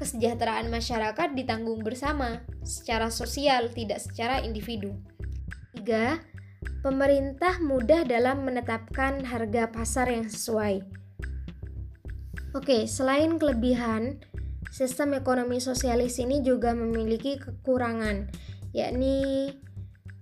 Kesejahteraan 0.00 0.72
masyarakat 0.72 1.36
ditanggung 1.36 1.84
bersama, 1.84 2.40
secara 2.64 3.12
sosial, 3.12 3.68
tidak 3.72 4.00
secara 4.00 4.40
individu. 4.40 4.96
3. 5.84 6.16
Pemerintah 6.80 7.60
mudah 7.60 8.08
dalam 8.08 8.48
menetapkan 8.48 9.20
harga 9.28 9.68
pasar 9.68 10.08
yang 10.08 10.24
sesuai. 10.24 10.80
Oke, 12.56 12.88
selain 12.88 13.36
kelebihan, 13.36 14.24
sistem 14.72 15.12
ekonomi 15.12 15.60
sosialis 15.60 16.16
ini 16.16 16.40
juga 16.40 16.72
memiliki 16.72 17.36
kekurangan, 17.36 18.32
yakni 18.72 19.52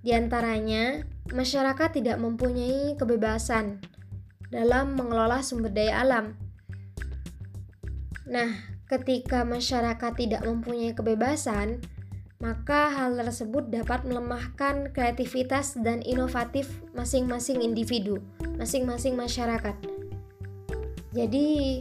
di 0.03 0.11
antaranya 0.11 1.07
masyarakat 1.31 2.03
tidak 2.03 2.19
mempunyai 2.19 2.99
kebebasan 2.99 3.79
dalam 4.51 4.99
mengelola 4.99 5.41
sumber 5.47 5.71
daya 5.71 6.03
alam. 6.03 6.35
Nah, 8.27 8.51
ketika 8.91 9.47
masyarakat 9.47 10.13
tidak 10.19 10.43
mempunyai 10.43 10.93
kebebasan, 10.93 11.79
maka 12.45 12.93
hal 12.93 13.17
tersebut 13.17 13.73
dapat 13.73 14.05
melemahkan 14.05 14.93
kreativitas 14.93 15.81
dan 15.81 16.05
inovatif 16.05 16.69
masing-masing 16.93 17.65
individu, 17.65 18.21
masing-masing 18.61 19.17
masyarakat. 19.17 19.73
Jadi, 21.17 21.81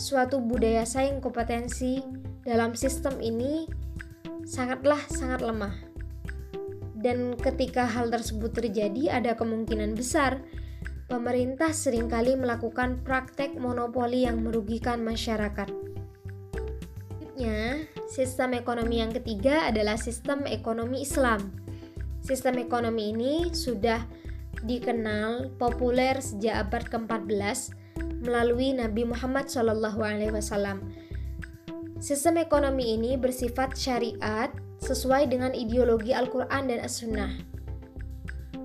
suatu 0.00 0.40
budaya 0.40 0.88
saing 0.88 1.20
kompetensi 1.20 2.00
dalam 2.48 2.72
sistem 2.72 3.20
ini 3.20 3.68
sangatlah 4.48 5.04
sangat 5.12 5.44
lemah. 5.44 5.76
Dan 6.96 7.36
ketika 7.36 7.84
hal 7.84 8.08
tersebut 8.08 8.56
terjadi, 8.56 9.20
ada 9.20 9.36
kemungkinan 9.36 9.92
besar 9.92 10.40
pemerintah 11.12 11.76
sering 11.76 12.08
kali 12.08 12.40
melakukan 12.40 13.04
praktek 13.04 13.52
monopoli 13.60 14.24
yang 14.24 14.40
merugikan 14.40 15.04
masyarakat. 15.04 15.68
Selanjutnya, 17.40 17.84
sistem 18.10 18.58
ekonomi 18.58 18.98
yang 18.98 19.14
ketiga 19.14 19.70
adalah 19.70 19.94
sistem 19.94 20.42
ekonomi 20.50 21.06
Islam. 21.06 21.54
Sistem 22.26 22.58
ekonomi 22.58 23.14
ini 23.14 23.54
sudah 23.54 24.02
dikenal 24.66 25.54
populer 25.56 26.18
sejak 26.18 26.68
abad 26.68 26.82
ke-14 26.90 27.70
melalui 28.26 28.74
Nabi 28.74 29.06
Muhammad 29.06 29.46
SAW. 29.46 30.82
Sistem 32.02 32.34
ekonomi 32.42 32.98
ini 32.98 33.14
bersifat 33.14 33.78
syariat 33.78 34.50
sesuai 34.82 35.30
dengan 35.30 35.54
ideologi 35.54 36.10
Al-Quran 36.10 36.66
dan 36.66 36.82
As-Sunnah. 36.82 37.30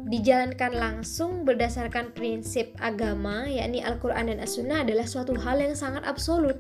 Dijalankan 0.10 0.74
langsung 0.74 1.46
berdasarkan 1.46 2.18
prinsip 2.18 2.74
agama, 2.82 3.46
yakni 3.46 3.86
Al-Quran 3.86 4.34
dan 4.34 4.42
As-Sunnah 4.42 4.82
adalah 4.82 5.06
suatu 5.06 5.38
hal 5.38 5.62
yang 5.62 5.78
sangat 5.78 6.02
absolut. 6.08 6.58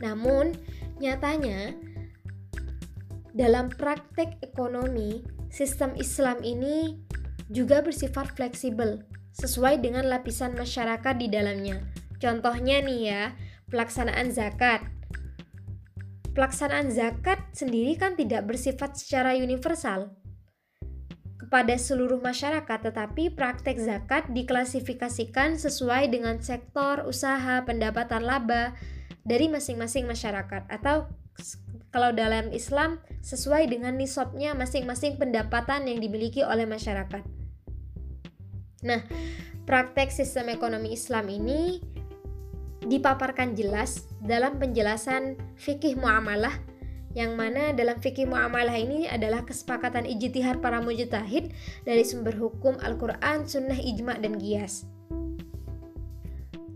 Namun, 0.00 0.56
Nyatanya, 1.00 1.72
dalam 3.40 3.72
praktek 3.72 4.36
ekonomi, 4.44 5.24
sistem 5.48 5.96
Islam 5.96 6.44
ini 6.44 7.00
juga 7.48 7.80
bersifat 7.80 8.36
fleksibel 8.36 9.00
sesuai 9.32 9.80
dengan 9.80 10.04
lapisan 10.12 10.52
masyarakat 10.52 11.16
di 11.16 11.32
dalamnya. 11.32 11.80
Contohnya 12.20 12.84
nih 12.84 13.00
ya, 13.08 13.22
pelaksanaan 13.72 14.28
zakat. 14.28 14.84
Pelaksanaan 16.36 16.92
zakat 16.92 17.40
sendiri 17.56 17.96
kan 17.96 18.12
tidak 18.12 18.44
bersifat 18.44 19.00
secara 19.00 19.32
universal 19.32 20.12
kepada 21.40 21.80
seluruh 21.80 22.20
masyarakat, 22.20 22.92
tetapi 22.92 23.32
praktek 23.32 23.80
zakat 23.80 24.28
diklasifikasikan 24.36 25.56
sesuai 25.56 26.12
dengan 26.12 26.38
sektor 26.44 27.08
usaha, 27.08 27.64
pendapatan 27.64 28.20
laba, 28.20 28.76
dari 29.24 29.48
masing-masing 29.48 30.04
masyarakat 30.04 30.68
atau 30.68 31.08
kalau 31.90 32.14
dalam 32.14 32.54
Islam 32.54 33.02
sesuai 33.22 33.70
dengan 33.70 33.98
nisabnya 33.98 34.54
masing-masing 34.54 35.18
pendapatan 35.18 35.90
yang 35.90 35.98
dimiliki 35.98 36.46
oleh 36.46 36.64
masyarakat. 36.64 37.22
Nah, 38.86 39.04
praktek 39.66 40.08
sistem 40.14 40.54
ekonomi 40.54 40.94
Islam 40.94 41.28
ini 41.28 41.82
dipaparkan 42.80 43.52
jelas 43.52 44.08
dalam 44.24 44.56
penjelasan 44.56 45.36
fikih 45.60 46.00
muamalah 46.00 46.54
yang 47.12 47.34
mana 47.34 47.74
dalam 47.74 47.98
fikih 47.98 48.24
muamalah 48.30 48.78
ini 48.78 49.10
adalah 49.10 49.42
kesepakatan 49.42 50.06
ijtihad 50.06 50.62
para 50.62 50.78
mujtahid 50.78 51.50
dari 51.82 52.06
sumber 52.06 52.38
hukum 52.38 52.78
Al-Qur'an, 52.78 53.44
sunnah, 53.44 53.76
ijma 53.76 54.16
dan 54.22 54.38
qiyas. 54.38 54.86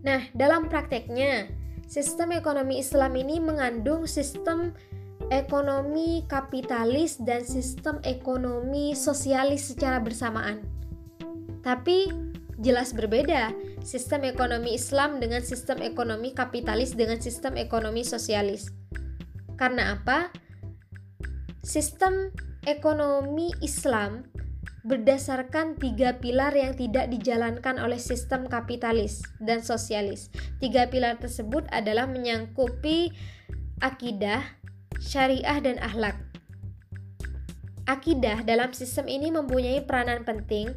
Nah, 0.04 0.28
dalam 0.37 0.68
prakteknya 0.68 1.48
Sistem 1.85 2.33
ekonomi 2.33 2.81
Islam 2.81 3.12
ini 3.12 3.37
mengandung 3.38 4.09
sistem 4.09 4.72
ekonomi 5.32 6.24
kapitalis 6.28 7.20
dan 7.20 7.44
sistem 7.44 8.00
ekonomi 8.04 8.92
sosialis 8.92 9.72
secara 9.72 10.00
bersamaan. 10.00 10.64
Tapi 11.64 12.12
jelas 12.60 12.92
berbeda 12.92 13.52
sistem 13.80 14.24
ekonomi 14.28 14.76
Islam 14.76 15.20
dengan 15.20 15.40
sistem 15.40 15.80
ekonomi 15.80 16.32
kapitalis 16.32 16.96
dengan 16.96 17.20
sistem 17.20 17.56
ekonomi 17.56 18.04
sosialis. 18.04 18.72
Karena 19.56 19.96
apa? 19.96 20.32
Sistem 21.64 22.28
ekonomi 22.68 23.52
Islam 23.64 24.28
berdasarkan 24.84 25.80
tiga 25.80 26.20
pilar 26.20 26.52
yang 26.52 26.76
tidak 26.76 27.08
dijalankan 27.08 27.80
oleh 27.80 27.96
sistem 27.96 28.44
kapitalis 28.44 29.24
dan 29.40 29.64
sosialis. 29.64 30.28
Tiga 30.60 30.92
pilar 30.92 31.16
tersebut 31.16 31.64
adalah 31.72 32.04
menyangkupi 32.04 33.08
akidah, 33.80 34.44
syariah, 35.05 35.61
dan 35.61 35.77
akhlak. 35.85 36.17
Akidah 37.85 38.40
dalam 38.49 38.73
sistem 38.73 39.05
ini 39.12 39.29
mempunyai 39.29 39.85
peranan 39.85 40.25
penting 40.25 40.73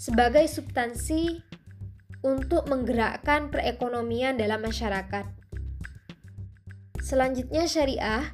sebagai 0.00 0.48
substansi 0.48 1.44
untuk 2.24 2.64
menggerakkan 2.72 3.52
perekonomian 3.52 4.40
dalam 4.40 4.64
masyarakat. 4.64 5.28
Selanjutnya 7.04 7.68
syariah 7.68 8.32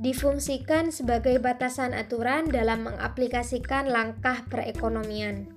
difungsikan 0.00 0.88
sebagai 0.88 1.36
batasan 1.42 1.92
aturan 1.92 2.48
dalam 2.48 2.88
mengaplikasikan 2.88 3.90
langkah 3.90 4.46
perekonomian. 4.48 5.50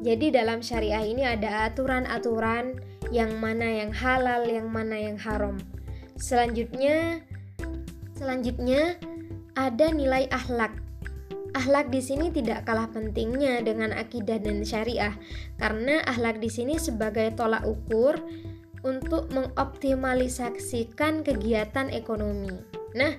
Jadi 0.00 0.32
dalam 0.32 0.64
syariah 0.64 1.04
ini 1.04 1.28
ada 1.28 1.68
aturan-aturan 1.70 2.80
yang 3.12 3.36
mana 3.36 3.84
yang 3.84 3.92
halal, 3.92 4.48
yang 4.48 4.66
mana 4.72 4.96
yang 4.96 5.20
haram. 5.20 5.60
Selanjutnya 6.16 7.22
selanjutnya 8.20 9.00
ada 9.56 9.88
nilai 9.88 10.28
akhlak. 10.28 10.76
Akhlak 11.56 11.90
di 11.90 11.98
sini 12.04 12.30
tidak 12.30 12.68
kalah 12.68 12.86
pentingnya 12.92 13.64
dengan 13.64 13.90
akidah 13.90 14.38
dan 14.38 14.62
syariah 14.62 15.16
karena 15.58 15.98
akhlak 16.06 16.38
di 16.38 16.46
sini 16.46 16.78
sebagai 16.78 17.34
tolak 17.34 17.66
ukur 17.66 18.20
untuk 18.86 19.32
mengoptimalisasikan 19.34 21.26
kegiatan 21.26 21.90
ekonomi. 21.90 22.54
Nah, 22.94 23.18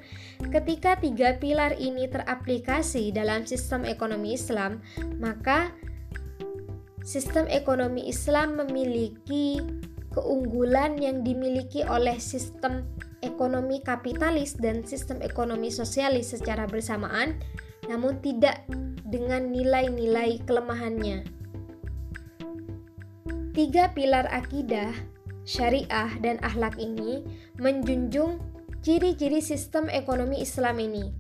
ketika 0.52 0.96
tiga 0.96 1.36
pilar 1.42 1.76
ini 1.76 2.08
teraplikasi 2.08 3.12
dalam 3.12 3.44
sistem 3.44 3.84
ekonomi 3.84 4.36
Islam, 4.36 4.80
maka 5.20 5.76
sistem 7.04 7.52
ekonomi 7.52 8.08
Islam 8.08 8.64
memiliki 8.64 9.60
keunggulan 10.12 11.00
yang 11.00 11.24
dimiliki 11.24 11.88
oleh 11.88 12.20
sistem 12.20 12.84
ekonomi 13.22 13.82
kapitalis 13.82 14.58
dan 14.58 14.86
sistem 14.86 15.22
ekonomi 15.22 15.70
sosialis 15.70 16.34
secara 16.34 16.66
bersamaan, 16.66 17.38
namun 17.90 18.22
tidak 18.22 18.66
dengan 19.08 19.50
nilai-nilai 19.50 20.42
kelemahannya. 20.46 21.26
Tiga 23.52 23.92
pilar 23.92 24.32
akidah, 24.32 24.96
syariah, 25.44 26.12
dan 26.24 26.40
akhlak 26.40 26.80
ini 26.80 27.26
menjunjung 27.60 28.40
ciri-ciri 28.82 29.44
sistem 29.44 29.92
ekonomi 29.92 30.42
Islam 30.42 30.80
ini. 30.80 31.12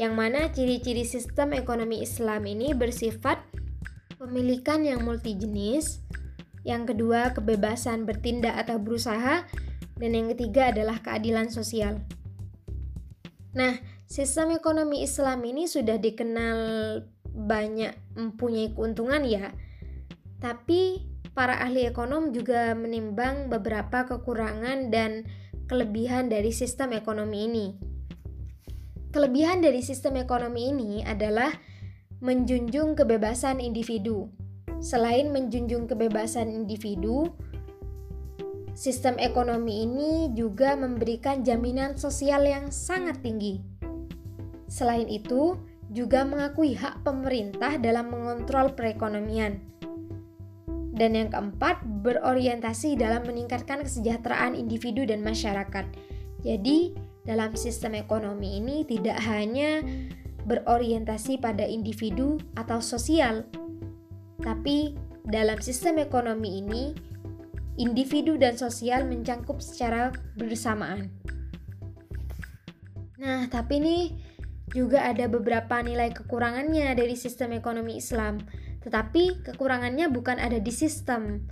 Yang 0.00 0.14
mana 0.16 0.48
ciri-ciri 0.48 1.04
sistem 1.04 1.52
ekonomi 1.52 2.00
Islam 2.00 2.48
ini 2.48 2.72
bersifat 2.72 3.42
pemilikan 4.16 4.80
yang 4.86 5.04
multijenis, 5.04 6.00
yang 6.64 6.88
kedua 6.88 7.36
kebebasan 7.36 8.08
bertindak 8.08 8.56
atau 8.64 8.80
berusaha, 8.80 9.44
dan 10.00 10.16
yang 10.16 10.32
ketiga 10.32 10.72
adalah 10.72 11.04
keadilan 11.04 11.52
sosial. 11.52 12.00
Nah, 13.52 13.76
sistem 14.08 14.56
ekonomi 14.56 15.04
Islam 15.04 15.44
ini 15.44 15.68
sudah 15.68 16.00
dikenal 16.00 16.58
banyak 17.30 18.16
mempunyai 18.16 18.72
keuntungan 18.72 19.22
ya. 19.28 19.52
Tapi 20.40 21.04
para 21.36 21.60
ahli 21.60 21.84
ekonom 21.84 22.32
juga 22.32 22.72
menimbang 22.72 23.52
beberapa 23.52 24.08
kekurangan 24.08 24.88
dan 24.88 25.28
kelebihan 25.68 26.32
dari 26.32 26.50
sistem 26.50 26.96
ekonomi 26.96 27.46
ini. 27.46 27.66
Kelebihan 29.10 29.60
dari 29.60 29.82
sistem 29.82 30.16
ekonomi 30.16 30.70
ini 30.70 30.92
adalah 31.04 31.50
menjunjung 32.22 32.94
kebebasan 32.94 33.58
individu. 33.58 34.30
Selain 34.80 35.28
menjunjung 35.28 35.90
kebebasan 35.90 36.48
individu, 36.48 37.36
sistem 38.74 39.18
ekonomi 39.20 39.84
ini 39.84 40.12
juga 40.34 40.74
memberikan 40.74 41.42
jaminan 41.42 41.96
sosial 41.96 42.46
yang 42.46 42.68
sangat 42.72 43.20
tinggi. 43.22 43.60
Selain 44.70 45.06
itu, 45.10 45.58
juga 45.90 46.22
mengakui 46.22 46.78
hak 46.78 47.02
pemerintah 47.02 47.74
dalam 47.82 48.14
mengontrol 48.14 48.70
perekonomian 48.78 49.70
dan 51.00 51.16
yang 51.16 51.32
keempat, 51.32 51.80
berorientasi 52.04 53.00
dalam 53.00 53.24
meningkatkan 53.24 53.80
kesejahteraan 53.80 54.52
individu 54.52 55.08
dan 55.08 55.24
masyarakat. 55.24 55.88
Jadi, 56.44 56.92
dalam 57.24 57.56
sistem 57.56 57.96
ekonomi 57.96 58.60
ini 58.60 58.84
tidak 58.84 59.16
hanya 59.24 59.80
berorientasi 60.44 61.40
pada 61.40 61.64
individu 61.64 62.36
atau 62.52 62.84
sosial, 62.84 63.48
Tapi 64.40 64.96
dalam 65.28 65.60
sistem 65.60 66.00
ekonomi 66.00 66.64
ini, 66.64 66.96
individu 67.80 68.36
dan 68.36 68.60
sosial 68.60 69.08
mencangkup 69.08 69.64
secara 69.64 70.12
bersamaan. 70.36 71.08
Nah, 73.16 73.48
tapi 73.48 73.80
nih 73.80 74.04
juga 74.70 75.08
ada 75.08 75.26
beberapa 75.26 75.80
nilai 75.82 76.12
kekurangannya 76.12 76.92
dari 76.94 77.16
sistem 77.16 77.56
ekonomi 77.56 77.96
Islam. 77.96 78.40
Tetapi 78.80 79.44
kekurangannya 79.44 80.08
bukan 80.08 80.40
ada 80.40 80.56
di 80.56 80.72
sistem, 80.72 81.44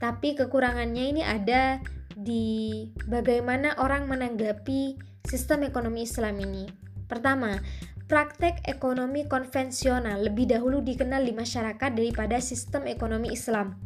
tapi 0.00 0.32
kekurangannya 0.32 1.04
ini 1.12 1.22
ada 1.24 1.80
di 2.16 2.88
bagaimana 3.04 3.76
orang 3.76 4.08
menanggapi 4.08 4.96
sistem 5.28 5.68
ekonomi 5.68 6.08
Islam 6.08 6.40
ini. 6.40 6.64
Pertama, 7.04 7.60
praktek 8.08 8.64
ekonomi 8.64 9.28
konvensional 9.28 10.24
lebih 10.24 10.48
dahulu 10.50 10.80
dikenal 10.80 11.20
di 11.20 11.36
masyarakat 11.36 11.90
daripada 11.92 12.40
sistem 12.40 12.88
ekonomi 12.88 13.34
Islam. 13.36 13.76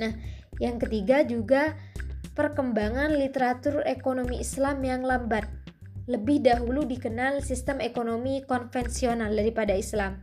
Nah, 0.00 0.37
yang 0.58 0.78
ketiga 0.78 1.22
juga 1.22 1.74
perkembangan 2.38 3.18
literatur 3.18 3.82
ekonomi 3.82 4.38
Islam 4.38 4.82
yang 4.86 5.02
lambat. 5.02 5.46
Lebih 6.08 6.46
dahulu 6.46 6.86
dikenal 6.86 7.42
sistem 7.42 7.82
ekonomi 7.82 8.40
konvensional 8.46 9.34
daripada 9.34 9.74
Islam. 9.76 10.22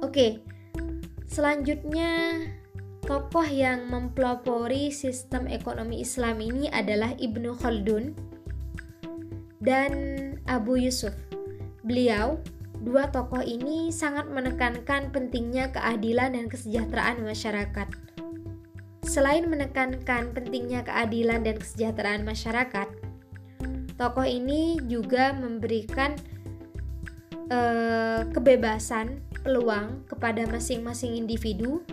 Oke, 0.00 0.40
selanjutnya 1.28 2.40
tokoh 3.04 3.44
yang 3.44 3.90
mempelopori 3.90 4.88
sistem 4.94 5.44
ekonomi 5.50 6.00
Islam 6.00 6.40
ini 6.40 6.72
adalah 6.72 7.12
Ibnu 7.20 7.52
Khaldun 7.60 8.16
dan 9.60 9.92
Abu 10.48 10.80
Yusuf. 10.80 11.12
Beliau, 11.84 12.40
dua 12.84 13.08
tokoh 13.08 13.40
ini 13.40 13.88
sangat 13.88 14.28
menekankan 14.28 15.08
pentingnya 15.08 15.72
keadilan 15.72 16.36
dan 16.36 16.46
kesejahteraan 16.52 17.24
masyarakat. 17.24 17.88
Selain 19.04 19.48
menekankan 19.48 20.36
pentingnya 20.36 20.84
keadilan 20.84 21.44
dan 21.44 21.56
kesejahteraan 21.56 22.28
masyarakat, 22.28 22.88
tokoh 23.96 24.28
ini 24.28 24.80
juga 24.84 25.32
memberikan 25.32 26.16
uh, 27.48 28.28
kebebasan 28.32 29.20
peluang 29.44 30.04
kepada 30.08 30.44
masing-masing 30.48 31.16
individu 31.16 31.84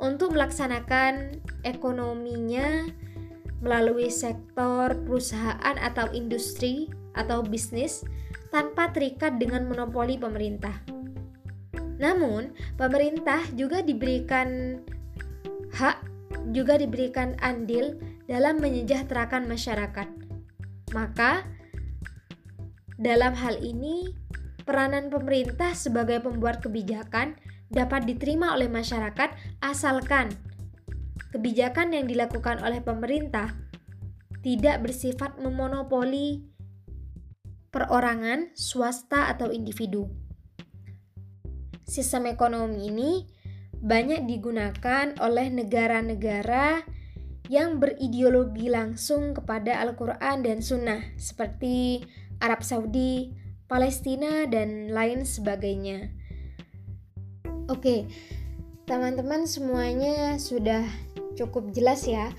untuk 0.00 0.32
melaksanakan 0.32 1.40
ekonominya 1.64 2.88
melalui 3.60 4.08
sektor 4.08 4.96
perusahaan 5.04 5.76
atau 5.76 6.08
industri 6.16 6.88
atau 7.12 7.44
bisnis 7.44 8.04
tanpa 8.50 8.90
terikat 8.90 9.38
dengan 9.38 9.66
monopoli 9.66 10.18
pemerintah. 10.18 10.74
Namun, 12.00 12.54
pemerintah 12.74 13.44
juga 13.54 13.82
diberikan 13.82 14.80
hak, 15.74 16.02
juga 16.54 16.78
diberikan 16.80 17.38
andil 17.40 17.98
dalam 18.26 18.58
menyejahterakan 18.58 19.46
masyarakat. 19.46 20.08
Maka, 20.90 21.46
dalam 22.98 23.32
hal 23.36 23.58
ini, 23.62 24.12
peranan 24.64 25.10
pemerintah 25.10 25.74
sebagai 25.74 26.22
pembuat 26.22 26.62
kebijakan 26.62 27.36
dapat 27.70 28.06
diterima 28.06 28.54
oleh 28.58 28.66
masyarakat 28.66 29.30
asalkan 29.62 30.34
kebijakan 31.30 31.94
yang 31.94 32.10
dilakukan 32.10 32.58
oleh 32.62 32.82
pemerintah 32.82 33.54
tidak 34.42 34.82
bersifat 34.82 35.38
memonopoli 35.38 36.42
perorangan, 37.70 38.54
swasta, 38.54 39.30
atau 39.30 39.54
individu. 39.54 40.10
Sistem 41.86 42.30
ekonomi 42.30 42.86
ini 42.86 43.12
banyak 43.80 44.28
digunakan 44.28 45.16
oleh 45.18 45.48
negara-negara 45.50 46.84
yang 47.50 47.82
berideologi 47.82 48.70
langsung 48.70 49.34
kepada 49.34 49.82
Al-Quran 49.82 50.46
dan 50.46 50.62
Sunnah, 50.62 51.02
seperti 51.18 52.04
Arab 52.38 52.62
Saudi, 52.62 53.34
Palestina, 53.66 54.46
dan 54.46 54.94
lain 54.94 55.26
sebagainya. 55.26 56.14
Oke, 57.66 58.06
teman-teman 58.86 59.50
semuanya 59.50 60.38
sudah 60.38 60.86
cukup 61.34 61.74
jelas 61.74 62.06
ya 62.06 62.30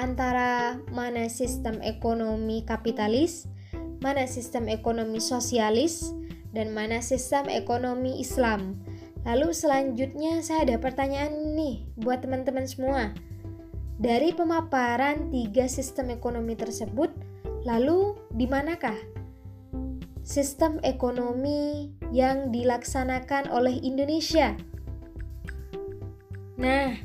antara 0.00 0.80
mana 0.92 1.28
sistem 1.28 1.80
ekonomi 1.84 2.64
kapitalis, 2.64 3.48
mana 4.04 4.28
sistem 4.28 4.68
ekonomi 4.68 5.16
sosialis, 5.16 6.12
dan 6.52 6.76
mana 6.76 7.00
sistem 7.00 7.48
ekonomi 7.48 8.20
Islam. 8.20 8.76
Lalu 9.24 9.56
selanjutnya 9.56 10.44
saya 10.44 10.68
ada 10.68 10.76
pertanyaan 10.76 11.56
nih 11.56 11.88
buat 11.96 12.20
teman-teman 12.20 12.68
semua. 12.68 13.16
Dari 13.96 14.36
pemaparan 14.36 15.32
tiga 15.32 15.64
sistem 15.64 16.12
ekonomi 16.12 16.52
tersebut, 16.52 17.08
lalu 17.64 18.12
di 18.36 18.44
manakah 18.44 18.96
sistem 20.20 20.76
ekonomi 20.84 21.88
yang 22.12 22.52
dilaksanakan 22.52 23.48
oleh 23.48 23.80
Indonesia? 23.80 24.52
Nah, 26.60 27.00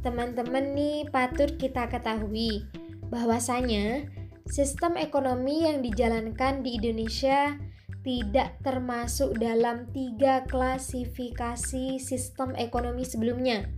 teman-teman 0.00 0.72
nih 0.72 1.04
patut 1.12 1.60
kita 1.60 1.86
ketahui 1.92 2.64
bahwasanya 3.12 4.08
sistem 4.48 4.96
ekonomi 4.96 5.68
yang 5.68 5.84
dijalankan 5.84 6.64
di 6.64 6.80
Indonesia 6.80 7.56
tidak 8.00 8.56
termasuk 8.64 9.36
dalam 9.36 9.84
tiga 9.92 10.48
klasifikasi 10.48 12.00
sistem 12.00 12.56
ekonomi 12.56 13.04
sebelumnya. 13.04 13.68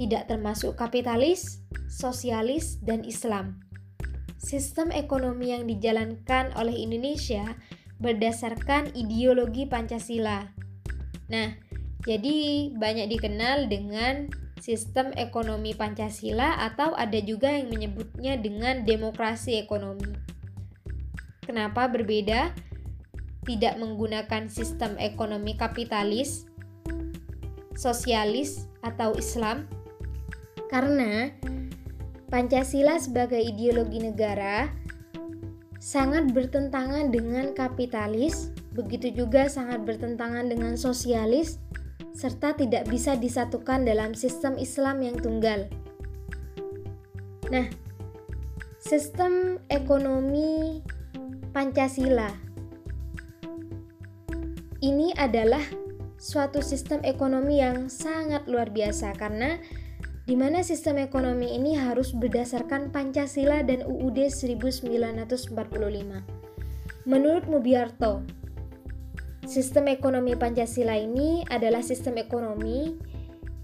Tidak 0.00 0.30
termasuk 0.30 0.78
kapitalis, 0.78 1.60
sosialis, 1.90 2.80
dan 2.80 3.04
Islam. 3.04 3.60
Sistem 4.38 4.94
ekonomi 4.94 5.50
yang 5.52 5.66
dijalankan 5.66 6.54
oleh 6.54 6.72
Indonesia 6.78 7.58
berdasarkan 7.98 8.94
ideologi 8.94 9.66
Pancasila. 9.66 10.46
Nah, 11.28 11.58
jadi 12.06 12.70
banyak 12.72 13.10
dikenal 13.10 13.66
dengan 13.66 14.30
sistem 14.58 15.14
ekonomi 15.14 15.74
Pancasila 15.74 16.58
atau 16.62 16.94
ada 16.94 17.18
juga 17.22 17.50
yang 17.50 17.70
menyebutnya 17.70 18.38
dengan 18.38 18.82
demokrasi 18.82 19.58
ekonomi. 19.58 20.14
Kenapa 21.46 21.88
berbeda? 21.88 22.52
Tidak 23.48 23.80
menggunakan 23.80 24.52
sistem 24.52 24.98
ekonomi 25.00 25.56
kapitalis, 25.56 26.44
sosialis, 27.72 28.68
atau 28.84 29.16
Islam? 29.16 29.64
Karena 30.68 31.32
Pancasila 32.28 33.00
sebagai 33.00 33.40
ideologi 33.40 34.04
negara 34.04 34.68
sangat 35.80 36.28
bertentangan 36.36 37.08
dengan 37.08 37.56
kapitalis, 37.56 38.52
begitu 38.76 39.24
juga 39.24 39.48
sangat 39.48 39.88
bertentangan 39.88 40.52
dengan 40.52 40.76
sosialis 40.76 41.56
serta 42.18 42.58
tidak 42.58 42.90
bisa 42.90 43.14
disatukan 43.14 43.86
dalam 43.86 44.10
sistem 44.10 44.58
Islam 44.58 45.06
yang 45.06 45.14
tunggal. 45.22 45.70
Nah, 47.46 47.70
sistem 48.82 49.62
ekonomi 49.70 50.82
Pancasila 51.54 52.34
ini 54.82 55.14
adalah 55.14 55.62
suatu 56.18 56.58
sistem 56.58 57.06
ekonomi 57.06 57.62
yang 57.62 57.86
sangat 57.86 58.50
luar 58.50 58.74
biasa 58.74 59.14
karena 59.14 59.62
di 60.26 60.34
mana 60.34 60.66
sistem 60.66 60.98
ekonomi 60.98 61.54
ini 61.54 61.78
harus 61.78 62.10
berdasarkan 62.12 62.90
Pancasila 62.90 63.62
dan 63.62 63.86
UUD 63.86 64.26
1945. 64.26 65.54
Menurut 67.08 67.48
Mubiarto, 67.48 68.26
Sistem 69.48 69.88
ekonomi 69.88 70.36
Pancasila 70.36 70.92
ini 70.92 71.40
adalah 71.48 71.80
sistem 71.80 72.20
ekonomi 72.20 73.00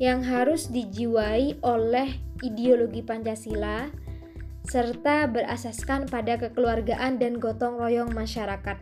yang 0.00 0.24
harus 0.24 0.72
dijiwai 0.72 1.60
oleh 1.60 2.08
ideologi 2.40 3.04
Pancasila 3.04 3.92
serta 4.64 5.28
berasaskan 5.28 6.08
pada 6.08 6.40
kekeluargaan 6.40 7.20
dan 7.20 7.36
gotong 7.36 7.76
royong 7.76 8.16
masyarakat. 8.16 8.80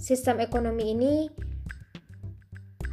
Sistem 0.00 0.40
ekonomi 0.40 0.96
ini 0.96 1.28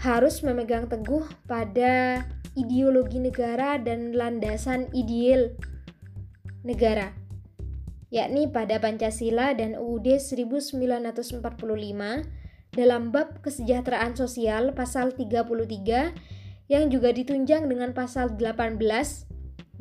harus 0.03 0.43
memegang 0.43 0.91
teguh 0.91 1.23
pada 1.47 2.27
ideologi 2.59 3.23
negara 3.23 3.79
dan 3.79 4.11
landasan 4.19 4.91
ideal 4.91 5.55
negara, 6.67 7.15
yakni 8.11 8.51
pada 8.51 8.83
Pancasila 8.83 9.55
dan 9.55 9.79
UUD 9.79 10.19
1945 10.19 11.39
dalam 12.77 13.09
bab 13.09 13.41
kesejahteraan 13.41 14.13
sosial 14.13 14.77
pasal 14.77 15.17
33 15.17 16.13
yang 16.69 16.85
juga 16.93 17.09
ditunjang 17.09 17.65
dengan 17.65 17.97
pasal 17.97 18.37
18, 18.37 18.77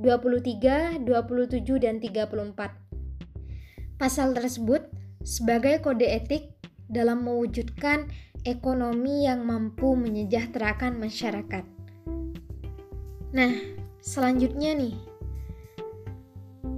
23, 0.00 1.04
27 1.04 1.84
dan 1.84 2.00
34. 2.00 4.00
Pasal 4.00 4.32
tersebut 4.32 4.88
sebagai 5.20 5.84
kode 5.84 6.08
etik 6.08 6.56
dalam 6.88 7.28
mewujudkan 7.28 8.08
ekonomi 8.48 9.28
yang 9.28 9.44
mampu 9.44 9.92
menyejahterakan 9.92 10.96
masyarakat. 10.96 11.64
Nah, 13.36 13.52
selanjutnya 14.00 14.72
nih, 14.72 14.96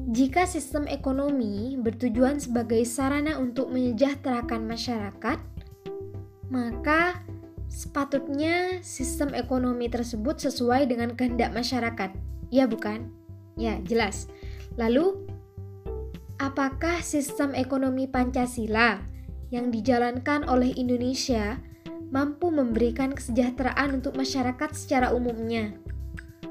jika 0.08 0.48
sistem 0.48 0.88
ekonomi 0.88 1.76
bertujuan 1.76 2.40
sebagai 2.40 2.80
sarana 2.88 3.36
untuk 3.36 3.68
menyejahterakan 3.68 4.64
masyarakat, 4.64 5.36
maka 6.48 7.20
sepatutnya 7.68 8.80
sistem 8.80 9.36
ekonomi 9.36 9.92
tersebut 9.92 10.40
sesuai 10.40 10.88
dengan 10.88 11.12
kehendak 11.12 11.52
masyarakat. 11.52 12.10
Ya, 12.48 12.64
bukan? 12.64 13.12
Ya, 13.60 13.76
jelas. 13.84 14.26
Lalu, 14.80 15.28
apakah 16.40 17.04
sistem 17.04 17.52
ekonomi 17.52 18.08
Pancasila 18.08 19.04
yang 19.52 19.68
dijalankan 19.68 20.48
oleh 20.48 20.72
Indonesia 20.76 21.60
mampu 22.08 22.48
memberikan 22.48 23.12
kesejahteraan 23.12 24.00
untuk 24.00 24.16
masyarakat 24.16 24.70
secara 24.72 25.12
umumnya? 25.12 25.76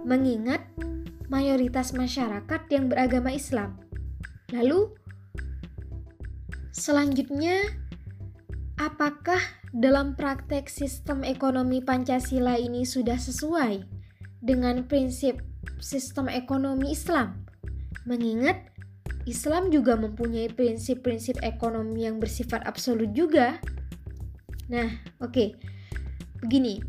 Mengingat 0.06 0.62
mayoritas 1.28 1.92
masyarakat 1.98 2.62
yang 2.70 2.88
beragama 2.88 3.34
Islam. 3.34 3.82
Lalu, 4.54 4.94
selanjutnya, 6.72 7.58
apakah 8.80 9.42
dalam 9.78 10.18
praktek 10.18 10.74
sistem 10.74 11.22
ekonomi 11.22 11.86
Pancasila 11.86 12.58
ini 12.58 12.82
sudah 12.82 13.22
sesuai 13.22 13.86
dengan 14.42 14.90
prinsip 14.90 15.38
sistem 15.78 16.34
ekonomi 16.34 16.98
Islam? 16.98 17.46
Mengingat 18.10 18.74
Islam 19.30 19.70
juga 19.70 19.94
mempunyai 19.94 20.50
prinsip-prinsip 20.50 21.46
ekonomi 21.46 22.10
yang 22.10 22.18
bersifat 22.18 22.66
absolut 22.66 23.14
juga. 23.14 23.62
Nah, 24.66 24.98
oke. 25.22 25.30
Okay. 25.30 25.50
Begini, 26.42 26.82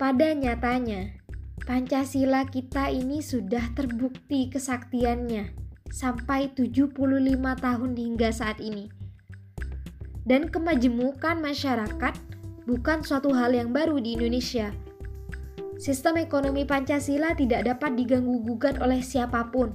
pada 0.00 0.32
nyatanya 0.32 1.20
Pancasila 1.68 2.48
kita 2.48 2.88
ini 2.88 3.20
sudah 3.20 3.76
terbukti 3.76 4.48
kesaktiannya 4.48 5.52
sampai 5.92 6.48
75 6.56 6.96
tahun 7.36 7.92
hingga 7.92 8.32
saat 8.32 8.56
ini. 8.64 8.99
Dan 10.24 10.52
kemajemukan 10.52 11.40
masyarakat 11.40 12.14
bukan 12.68 13.00
suatu 13.02 13.32
hal 13.32 13.56
yang 13.56 13.72
baru 13.72 13.98
di 13.98 14.14
Indonesia. 14.14 14.70
Sistem 15.80 16.20
ekonomi 16.20 16.68
Pancasila 16.68 17.32
tidak 17.32 17.64
dapat 17.64 17.96
diganggu-gugat 17.96 18.84
oleh 18.84 19.00
siapa 19.00 19.48
pun. 19.48 19.72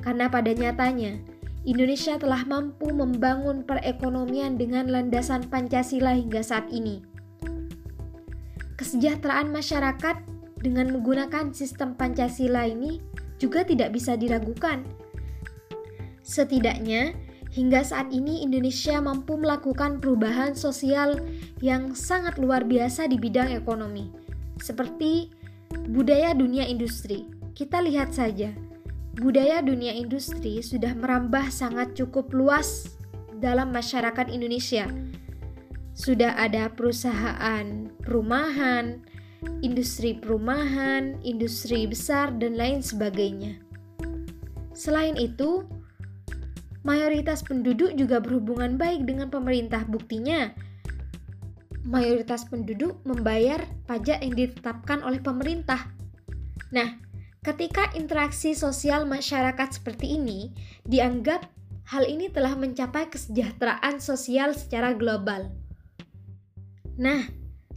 Karena 0.00 0.32
pada 0.32 0.48
nyatanya, 0.54 1.20
Indonesia 1.66 2.16
telah 2.16 2.46
mampu 2.46 2.88
membangun 2.94 3.66
perekonomian 3.66 4.56
dengan 4.56 4.88
landasan 4.88 5.44
Pancasila 5.50 6.14
hingga 6.14 6.40
saat 6.40 6.70
ini. 6.72 7.02
Kesejahteraan 8.78 9.50
masyarakat 9.50 10.16
dengan 10.62 10.94
menggunakan 10.94 11.52
sistem 11.52 11.98
Pancasila 11.98 12.64
ini 12.64 13.02
juga 13.36 13.66
tidak 13.66 13.92
bisa 13.92 14.16
diragukan. 14.16 14.86
Setidaknya, 16.24 17.12
hingga 17.56 17.80
saat 17.80 18.12
ini 18.12 18.44
Indonesia 18.44 19.00
mampu 19.00 19.40
melakukan 19.40 19.96
perubahan 19.96 20.52
sosial 20.52 21.16
yang 21.64 21.96
sangat 21.96 22.36
luar 22.36 22.68
biasa 22.68 23.08
di 23.08 23.16
bidang 23.16 23.48
ekonomi, 23.56 24.12
seperti 24.60 25.32
budaya 25.88 26.36
dunia 26.36 26.68
industri. 26.68 27.24
Kita 27.56 27.80
lihat 27.80 28.12
saja, 28.12 28.52
budaya 29.16 29.64
dunia 29.64 29.96
industri 29.96 30.60
sudah 30.60 30.92
merambah 30.92 31.48
sangat 31.48 31.96
cukup 31.96 32.28
luas 32.36 33.00
dalam 33.40 33.72
masyarakat 33.72 34.28
Indonesia. 34.28 34.84
Sudah 35.96 36.36
ada 36.36 36.68
perusahaan 36.68 37.88
perumahan, 38.04 39.00
industri 39.64 40.12
perumahan, 40.12 41.16
industri 41.24 41.88
besar, 41.88 42.36
dan 42.36 42.60
lain 42.60 42.84
sebagainya. 42.84 43.56
Selain 44.76 45.16
itu, 45.16 45.64
mayoritas 46.86 47.42
penduduk 47.42 47.98
juga 47.98 48.22
berhubungan 48.22 48.78
baik 48.78 49.02
dengan 49.02 49.26
pemerintah. 49.26 49.82
Buktinya, 49.90 50.54
mayoritas 51.82 52.46
penduduk 52.46 53.02
membayar 53.02 53.58
pajak 53.90 54.22
yang 54.22 54.38
ditetapkan 54.38 55.02
oleh 55.02 55.18
pemerintah. 55.18 55.90
Nah, 56.70 56.94
ketika 57.42 57.90
interaksi 57.98 58.54
sosial 58.54 59.02
masyarakat 59.02 59.82
seperti 59.82 60.14
ini 60.14 60.54
dianggap 60.86 61.50
hal 61.90 62.06
ini 62.06 62.30
telah 62.30 62.54
mencapai 62.54 63.10
kesejahteraan 63.10 63.98
sosial 63.98 64.54
secara 64.54 64.94
global. 64.94 65.50
Nah, 66.98 67.26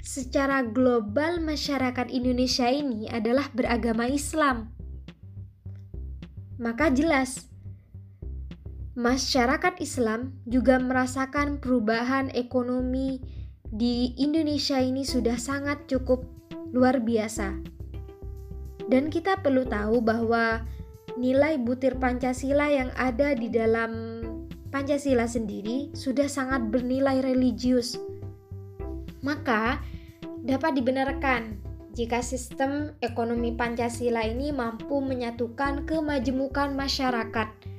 secara 0.06 0.62
global 0.62 1.42
masyarakat 1.42 2.14
Indonesia 2.14 2.70
ini 2.70 3.10
adalah 3.10 3.50
beragama 3.58 4.06
Islam. 4.06 4.70
Maka 6.62 6.92
jelas 6.94 7.49
masyarakat 9.00 9.80
Islam 9.80 10.36
juga 10.44 10.76
merasakan 10.76 11.64
perubahan 11.64 12.28
ekonomi 12.36 13.24
di 13.72 14.12
Indonesia 14.20 14.76
ini 14.84 15.08
sudah 15.08 15.40
sangat 15.40 15.88
cukup 15.88 16.28
luar 16.76 17.00
biasa. 17.00 17.56
Dan 18.92 19.08
kita 19.08 19.40
perlu 19.40 19.64
tahu 19.64 20.04
bahwa 20.04 20.68
nilai 21.16 21.56
butir 21.56 21.96
Pancasila 21.96 22.68
yang 22.68 22.92
ada 23.00 23.32
di 23.40 23.48
dalam 23.48 24.20
Pancasila 24.68 25.32
sendiri 25.32 25.96
sudah 25.96 26.28
sangat 26.28 26.68
bernilai 26.68 27.24
religius. 27.24 27.96
Maka, 29.24 29.80
dapat 30.44 30.76
dibenarkan 30.76 31.56
jika 31.96 32.20
sistem 32.20 32.92
ekonomi 33.00 33.56
Pancasila 33.56 34.28
ini 34.28 34.52
mampu 34.52 35.00
menyatukan 35.00 35.88
kemajemukan 35.88 36.76
masyarakat, 36.76 37.79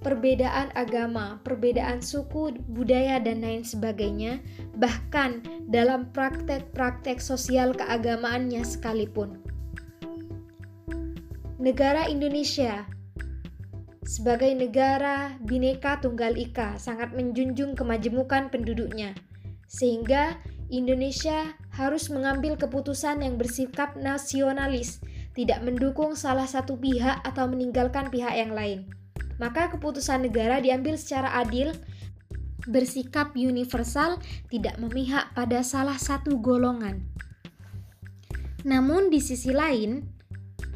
perbedaan 0.00 0.72
agama, 0.72 1.38
perbedaan 1.44 2.00
suku, 2.00 2.56
budaya, 2.72 3.20
dan 3.20 3.44
lain 3.44 3.64
sebagainya, 3.64 4.40
bahkan 4.76 5.44
dalam 5.68 6.08
praktek-praktek 6.16 7.20
sosial 7.20 7.76
keagamaannya 7.76 8.64
sekalipun. 8.64 9.40
Negara 11.60 12.08
Indonesia 12.08 12.88
sebagai 14.00 14.50
negara 14.56 15.36
bineka 15.44 16.00
tunggal 16.00 16.34
ika 16.34 16.80
sangat 16.80 17.12
menjunjung 17.12 17.76
kemajemukan 17.76 18.48
penduduknya, 18.48 19.12
sehingga 19.68 20.40
Indonesia 20.72 21.54
harus 21.76 22.08
mengambil 22.08 22.56
keputusan 22.56 23.20
yang 23.20 23.36
bersikap 23.36 23.94
nasionalis, 24.00 25.04
tidak 25.36 25.60
mendukung 25.62 26.16
salah 26.16 26.46
satu 26.48 26.74
pihak 26.80 27.22
atau 27.22 27.46
meninggalkan 27.46 28.08
pihak 28.08 28.34
yang 28.34 28.56
lain. 28.56 28.99
Maka 29.40 29.72
keputusan 29.72 30.28
negara 30.28 30.60
diambil 30.60 31.00
secara 31.00 31.40
adil, 31.40 31.72
bersikap 32.68 33.32
universal, 33.32 34.20
tidak 34.52 34.76
memihak 34.76 35.32
pada 35.32 35.64
salah 35.64 35.96
satu 35.96 36.36
golongan. 36.36 37.00
Namun 38.68 39.08
di 39.08 39.24
sisi 39.24 39.56
lain, 39.56 40.04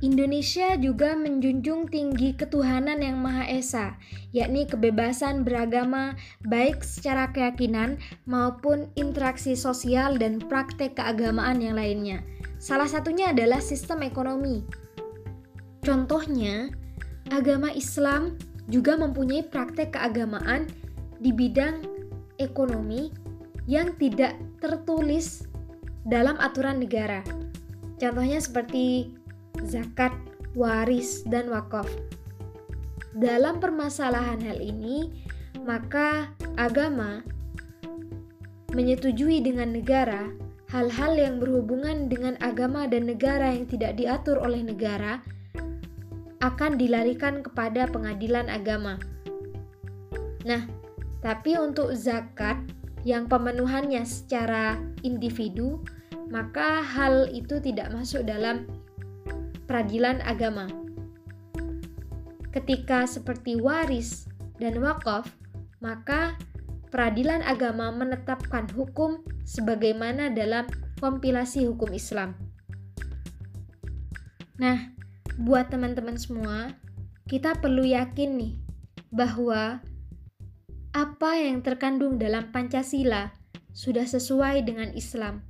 Indonesia 0.05 0.77
juga 0.77 1.16
menjunjung 1.16 1.88
tinggi 1.88 2.37
ketuhanan 2.37 3.00
yang 3.00 3.20
Maha 3.20 3.48
Esa, 3.48 3.96
yakni 4.37 4.68
kebebasan 4.68 5.48
beragama 5.48 6.12
baik 6.44 6.85
secara 6.85 7.33
keyakinan 7.33 7.96
maupun 8.29 8.92
interaksi 9.00 9.57
sosial 9.57 10.20
dan 10.20 10.40
praktek 10.40 10.96
keagamaan 10.96 11.61
yang 11.61 11.77
lainnya. 11.77 12.20
Salah 12.61 12.88
satunya 12.88 13.33
adalah 13.33 13.61
sistem 13.64 14.05
ekonomi. 14.05 14.64
Contohnya, 15.85 16.68
agama 17.33 17.72
Islam 17.72 18.37
juga 18.68 18.96
mempunyai 18.96 19.44
praktek 19.44 19.96
keagamaan 19.96 20.68
di 21.20 21.31
bidang 21.31 21.85
ekonomi 22.40 23.12
yang 23.64 23.96
tidak 23.96 24.37
tertulis 24.61 25.48
dalam 26.05 26.37
aturan 26.40 26.81
negara. 26.81 27.24
Contohnya 27.96 28.40
seperti 28.40 29.14
zakat, 29.64 30.12
waris, 30.53 31.24
dan 31.24 31.48
wakaf. 31.48 31.88
Dalam 33.14 33.62
permasalahan 33.62 34.42
hal 34.42 34.59
ini, 34.59 35.09
maka 35.62 36.35
agama 36.59 37.22
menyetujui 38.74 39.38
dengan 39.40 39.70
negara 39.70 40.29
hal-hal 40.74 41.14
yang 41.14 41.38
berhubungan 41.38 42.11
dengan 42.11 42.35
agama 42.42 42.90
dan 42.90 43.07
negara 43.07 43.55
yang 43.55 43.70
tidak 43.70 43.94
diatur 43.94 44.42
oleh 44.42 44.66
negara 44.66 45.22
akan 46.44 46.76
dilarikan 46.76 47.40
kepada 47.40 47.88
pengadilan 47.88 48.52
agama. 48.52 49.00
Nah, 50.44 50.68
tapi 51.24 51.57
untuk 51.57 51.96
zakat 51.96 52.61
yang 53.09 53.24
pemenuhannya 53.24 54.04
secara 54.04 54.76
individu, 55.00 55.80
maka 56.28 56.85
hal 56.85 57.33
itu 57.33 57.61
tidak 57.64 57.88
masuk 57.96 58.28
dalam 58.28 58.68
peradilan 59.64 60.20
agama. 60.24 60.68
Ketika 62.52 63.09
seperti 63.09 63.57
waris 63.57 64.28
dan 64.61 64.78
wakaf, 64.85 65.26
maka 65.80 66.37
peradilan 66.92 67.40
agama 67.42 67.90
menetapkan 67.90 68.68
hukum 68.76 69.24
sebagaimana 69.48 70.30
dalam 70.30 70.68
kompilasi 71.00 71.66
hukum 71.66 71.90
Islam. 71.90 72.37
Nah, 74.54 74.93
buat 75.40 75.70
teman-teman 75.70 76.14
semua, 76.14 76.75
kita 77.27 77.59
perlu 77.59 77.83
yakin 77.83 78.38
nih 78.38 78.55
bahwa 79.11 79.83
apa 80.94 81.31
yang 81.35 81.59
terkandung 81.64 82.23
dalam 82.23 82.55
Pancasila 82.55 83.35
sudah 83.75 84.07
sesuai 84.07 84.62
dengan 84.62 84.94
Islam. 84.94 85.42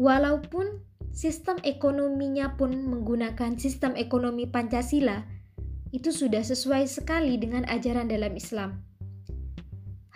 Walaupun 0.00 0.80
sistem 1.12 1.60
ekonominya 1.60 2.56
pun 2.56 2.72
menggunakan 2.72 3.60
sistem 3.60 3.92
ekonomi 4.00 4.48
Pancasila, 4.48 5.28
itu 5.92 6.08
sudah 6.14 6.40
sesuai 6.40 6.88
sekali 6.88 7.36
dengan 7.36 7.68
ajaran 7.68 8.08
dalam 8.08 8.32
Islam. 8.32 8.80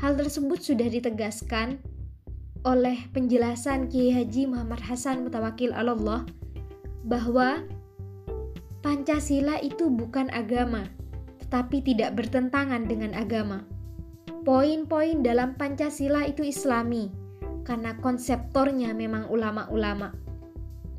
Hal 0.00 0.16
tersebut 0.16 0.62
sudah 0.64 0.88
ditegaskan 0.88 1.82
oleh 2.64 2.96
penjelasan 3.12 3.92
Kiai 3.92 4.14
Haji 4.14 4.48
Muhammad 4.48 4.80
Hasan 4.80 5.20
Mutawakil 5.26 5.76
Allah 5.76 6.24
bahwa 7.04 7.60
Pancasila 8.84 9.56
itu 9.64 9.88
bukan 9.88 10.28
agama, 10.28 10.84
tetapi 11.40 11.80
tidak 11.80 12.20
bertentangan 12.20 12.84
dengan 12.84 13.16
agama. 13.16 13.64
Poin-poin 14.44 15.24
dalam 15.24 15.56
Pancasila 15.56 16.28
itu 16.28 16.44
Islami, 16.44 17.08
karena 17.64 17.96
konseptornya 18.04 18.92
memang 18.92 19.32
ulama-ulama. 19.32 20.12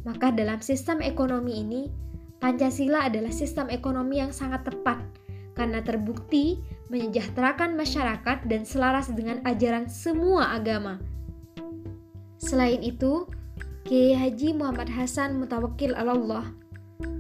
Maka 0.02 0.34
dalam 0.34 0.66
sistem 0.66 0.98
ekonomi 1.06 1.62
ini, 1.62 1.86
Pancasila 2.42 3.06
adalah 3.06 3.30
sistem 3.30 3.70
ekonomi 3.70 4.18
yang 4.18 4.34
sangat 4.34 4.66
tepat 4.66 5.06
karena 5.54 5.86
terbukti 5.86 6.66
menyejahterakan 6.90 7.78
masyarakat 7.78 8.50
dan 8.50 8.66
selaras 8.66 9.14
dengan 9.14 9.46
ajaran 9.46 9.86
semua 9.86 10.58
agama. 10.58 10.98
Selain 12.42 12.82
itu, 12.82 13.30
Kiai 13.86 14.18
Haji 14.18 14.58
Muhammad 14.58 14.90
Hasan 14.90 15.38
Mutawakil 15.38 15.94
Allah 15.94 16.65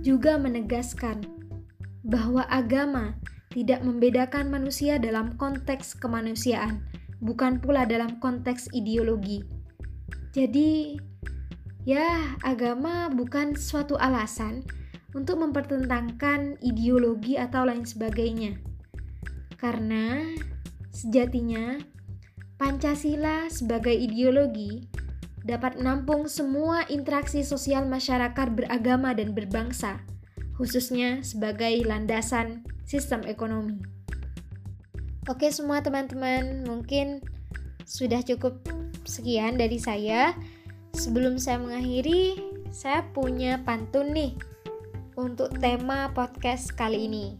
juga 0.05 0.37
menegaskan 0.37 1.25
bahwa 2.05 2.45
agama 2.47 3.17
tidak 3.49 3.81
membedakan 3.81 4.51
manusia 4.51 4.99
dalam 4.99 5.33
konteks 5.39 5.95
kemanusiaan, 5.95 6.83
bukan 7.23 7.63
pula 7.63 7.87
dalam 7.87 8.19
konteks 8.19 8.69
ideologi. 8.75 9.41
Jadi, 10.35 10.99
ya, 11.87 12.35
agama 12.43 13.07
bukan 13.07 13.55
suatu 13.55 13.95
alasan 13.95 14.67
untuk 15.15 15.39
mempertentangkan 15.39 16.59
ideologi 16.59 17.39
atau 17.39 17.63
lain 17.63 17.87
sebagainya, 17.87 18.59
karena 19.55 20.19
sejatinya 20.91 21.79
Pancasila 22.55 23.51
sebagai 23.51 23.91
ideologi 23.91 24.87
dapat 25.45 25.77
menampung 25.77 26.25
semua 26.25 26.89
interaksi 26.89 27.45
sosial 27.45 27.85
masyarakat 27.85 28.57
beragama 28.57 29.13
dan 29.13 29.37
berbangsa, 29.37 30.01
khususnya 30.57 31.21
sebagai 31.21 31.85
landasan 31.85 32.65
sistem 32.81 33.21
ekonomi. 33.29 33.77
Oke, 35.29 35.53
semua 35.53 35.85
teman-teman, 35.85 36.65
mungkin 36.65 37.21
sudah 37.85 38.25
cukup 38.25 38.57
sekian 39.05 39.61
dari 39.61 39.77
saya. 39.77 40.33
Sebelum 40.97 41.37
saya 41.37 41.61
mengakhiri, 41.61 42.41
saya 42.73 43.05
punya 43.13 43.61
pantun 43.61 44.17
nih 44.17 44.33
untuk 45.13 45.53
tema 45.61 46.09
podcast 46.13 46.73
kali 46.73 47.05
ini. 47.05 47.37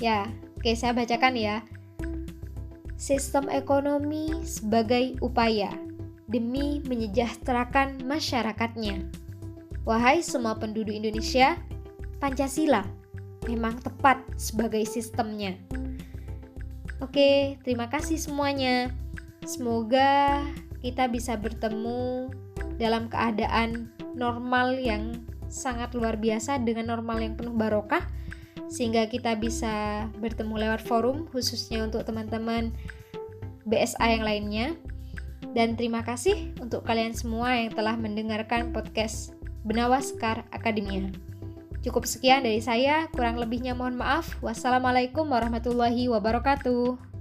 Ya, 0.00 0.24
oke, 0.56 0.72
saya 0.72 0.96
bacakan 0.96 1.36
ya. 1.36 1.60
Sistem 2.96 3.52
ekonomi 3.52 4.32
sebagai 4.44 5.20
upaya 5.20 5.68
demi 6.26 6.82
menyejahterakan 6.84 8.02
masyarakatnya. 8.02 9.06
Wahai 9.86 10.22
semua 10.22 10.58
penduduk 10.58 10.94
Indonesia, 10.94 11.54
Pancasila 12.18 12.82
memang 13.46 13.78
tepat 13.78 14.18
sebagai 14.34 14.82
sistemnya. 14.84 15.54
Oke, 16.98 17.60
terima 17.62 17.86
kasih 17.86 18.18
semuanya. 18.18 18.90
Semoga 19.46 20.42
kita 20.82 21.06
bisa 21.06 21.38
bertemu 21.38 22.34
dalam 22.76 23.06
keadaan 23.06 23.94
normal 24.18 24.74
yang 24.80 25.22
sangat 25.46 25.94
luar 25.94 26.18
biasa 26.18 26.58
dengan 26.66 26.90
normal 26.90 27.22
yang 27.22 27.38
penuh 27.38 27.54
barokah 27.54 28.02
sehingga 28.66 29.06
kita 29.06 29.38
bisa 29.38 30.06
bertemu 30.18 30.66
lewat 30.66 30.82
forum 30.82 31.30
khususnya 31.30 31.86
untuk 31.86 32.02
teman-teman 32.02 32.74
BSA 33.62 34.18
yang 34.18 34.24
lainnya. 34.26 34.66
Dan 35.56 35.72
terima 35.72 36.04
kasih 36.04 36.52
untuk 36.60 36.84
kalian 36.84 37.16
semua 37.16 37.56
yang 37.56 37.72
telah 37.72 37.96
mendengarkan 37.96 38.76
podcast 38.76 39.32
Benawaskar 39.64 40.44
Akademia. 40.52 41.08
Cukup 41.80 42.04
sekian 42.04 42.44
dari 42.44 42.60
saya, 42.60 43.08
kurang 43.08 43.40
lebihnya 43.40 43.72
mohon 43.72 43.96
maaf. 43.96 44.36
Wassalamualaikum 44.44 45.24
warahmatullahi 45.32 46.12
wabarakatuh. 46.12 47.15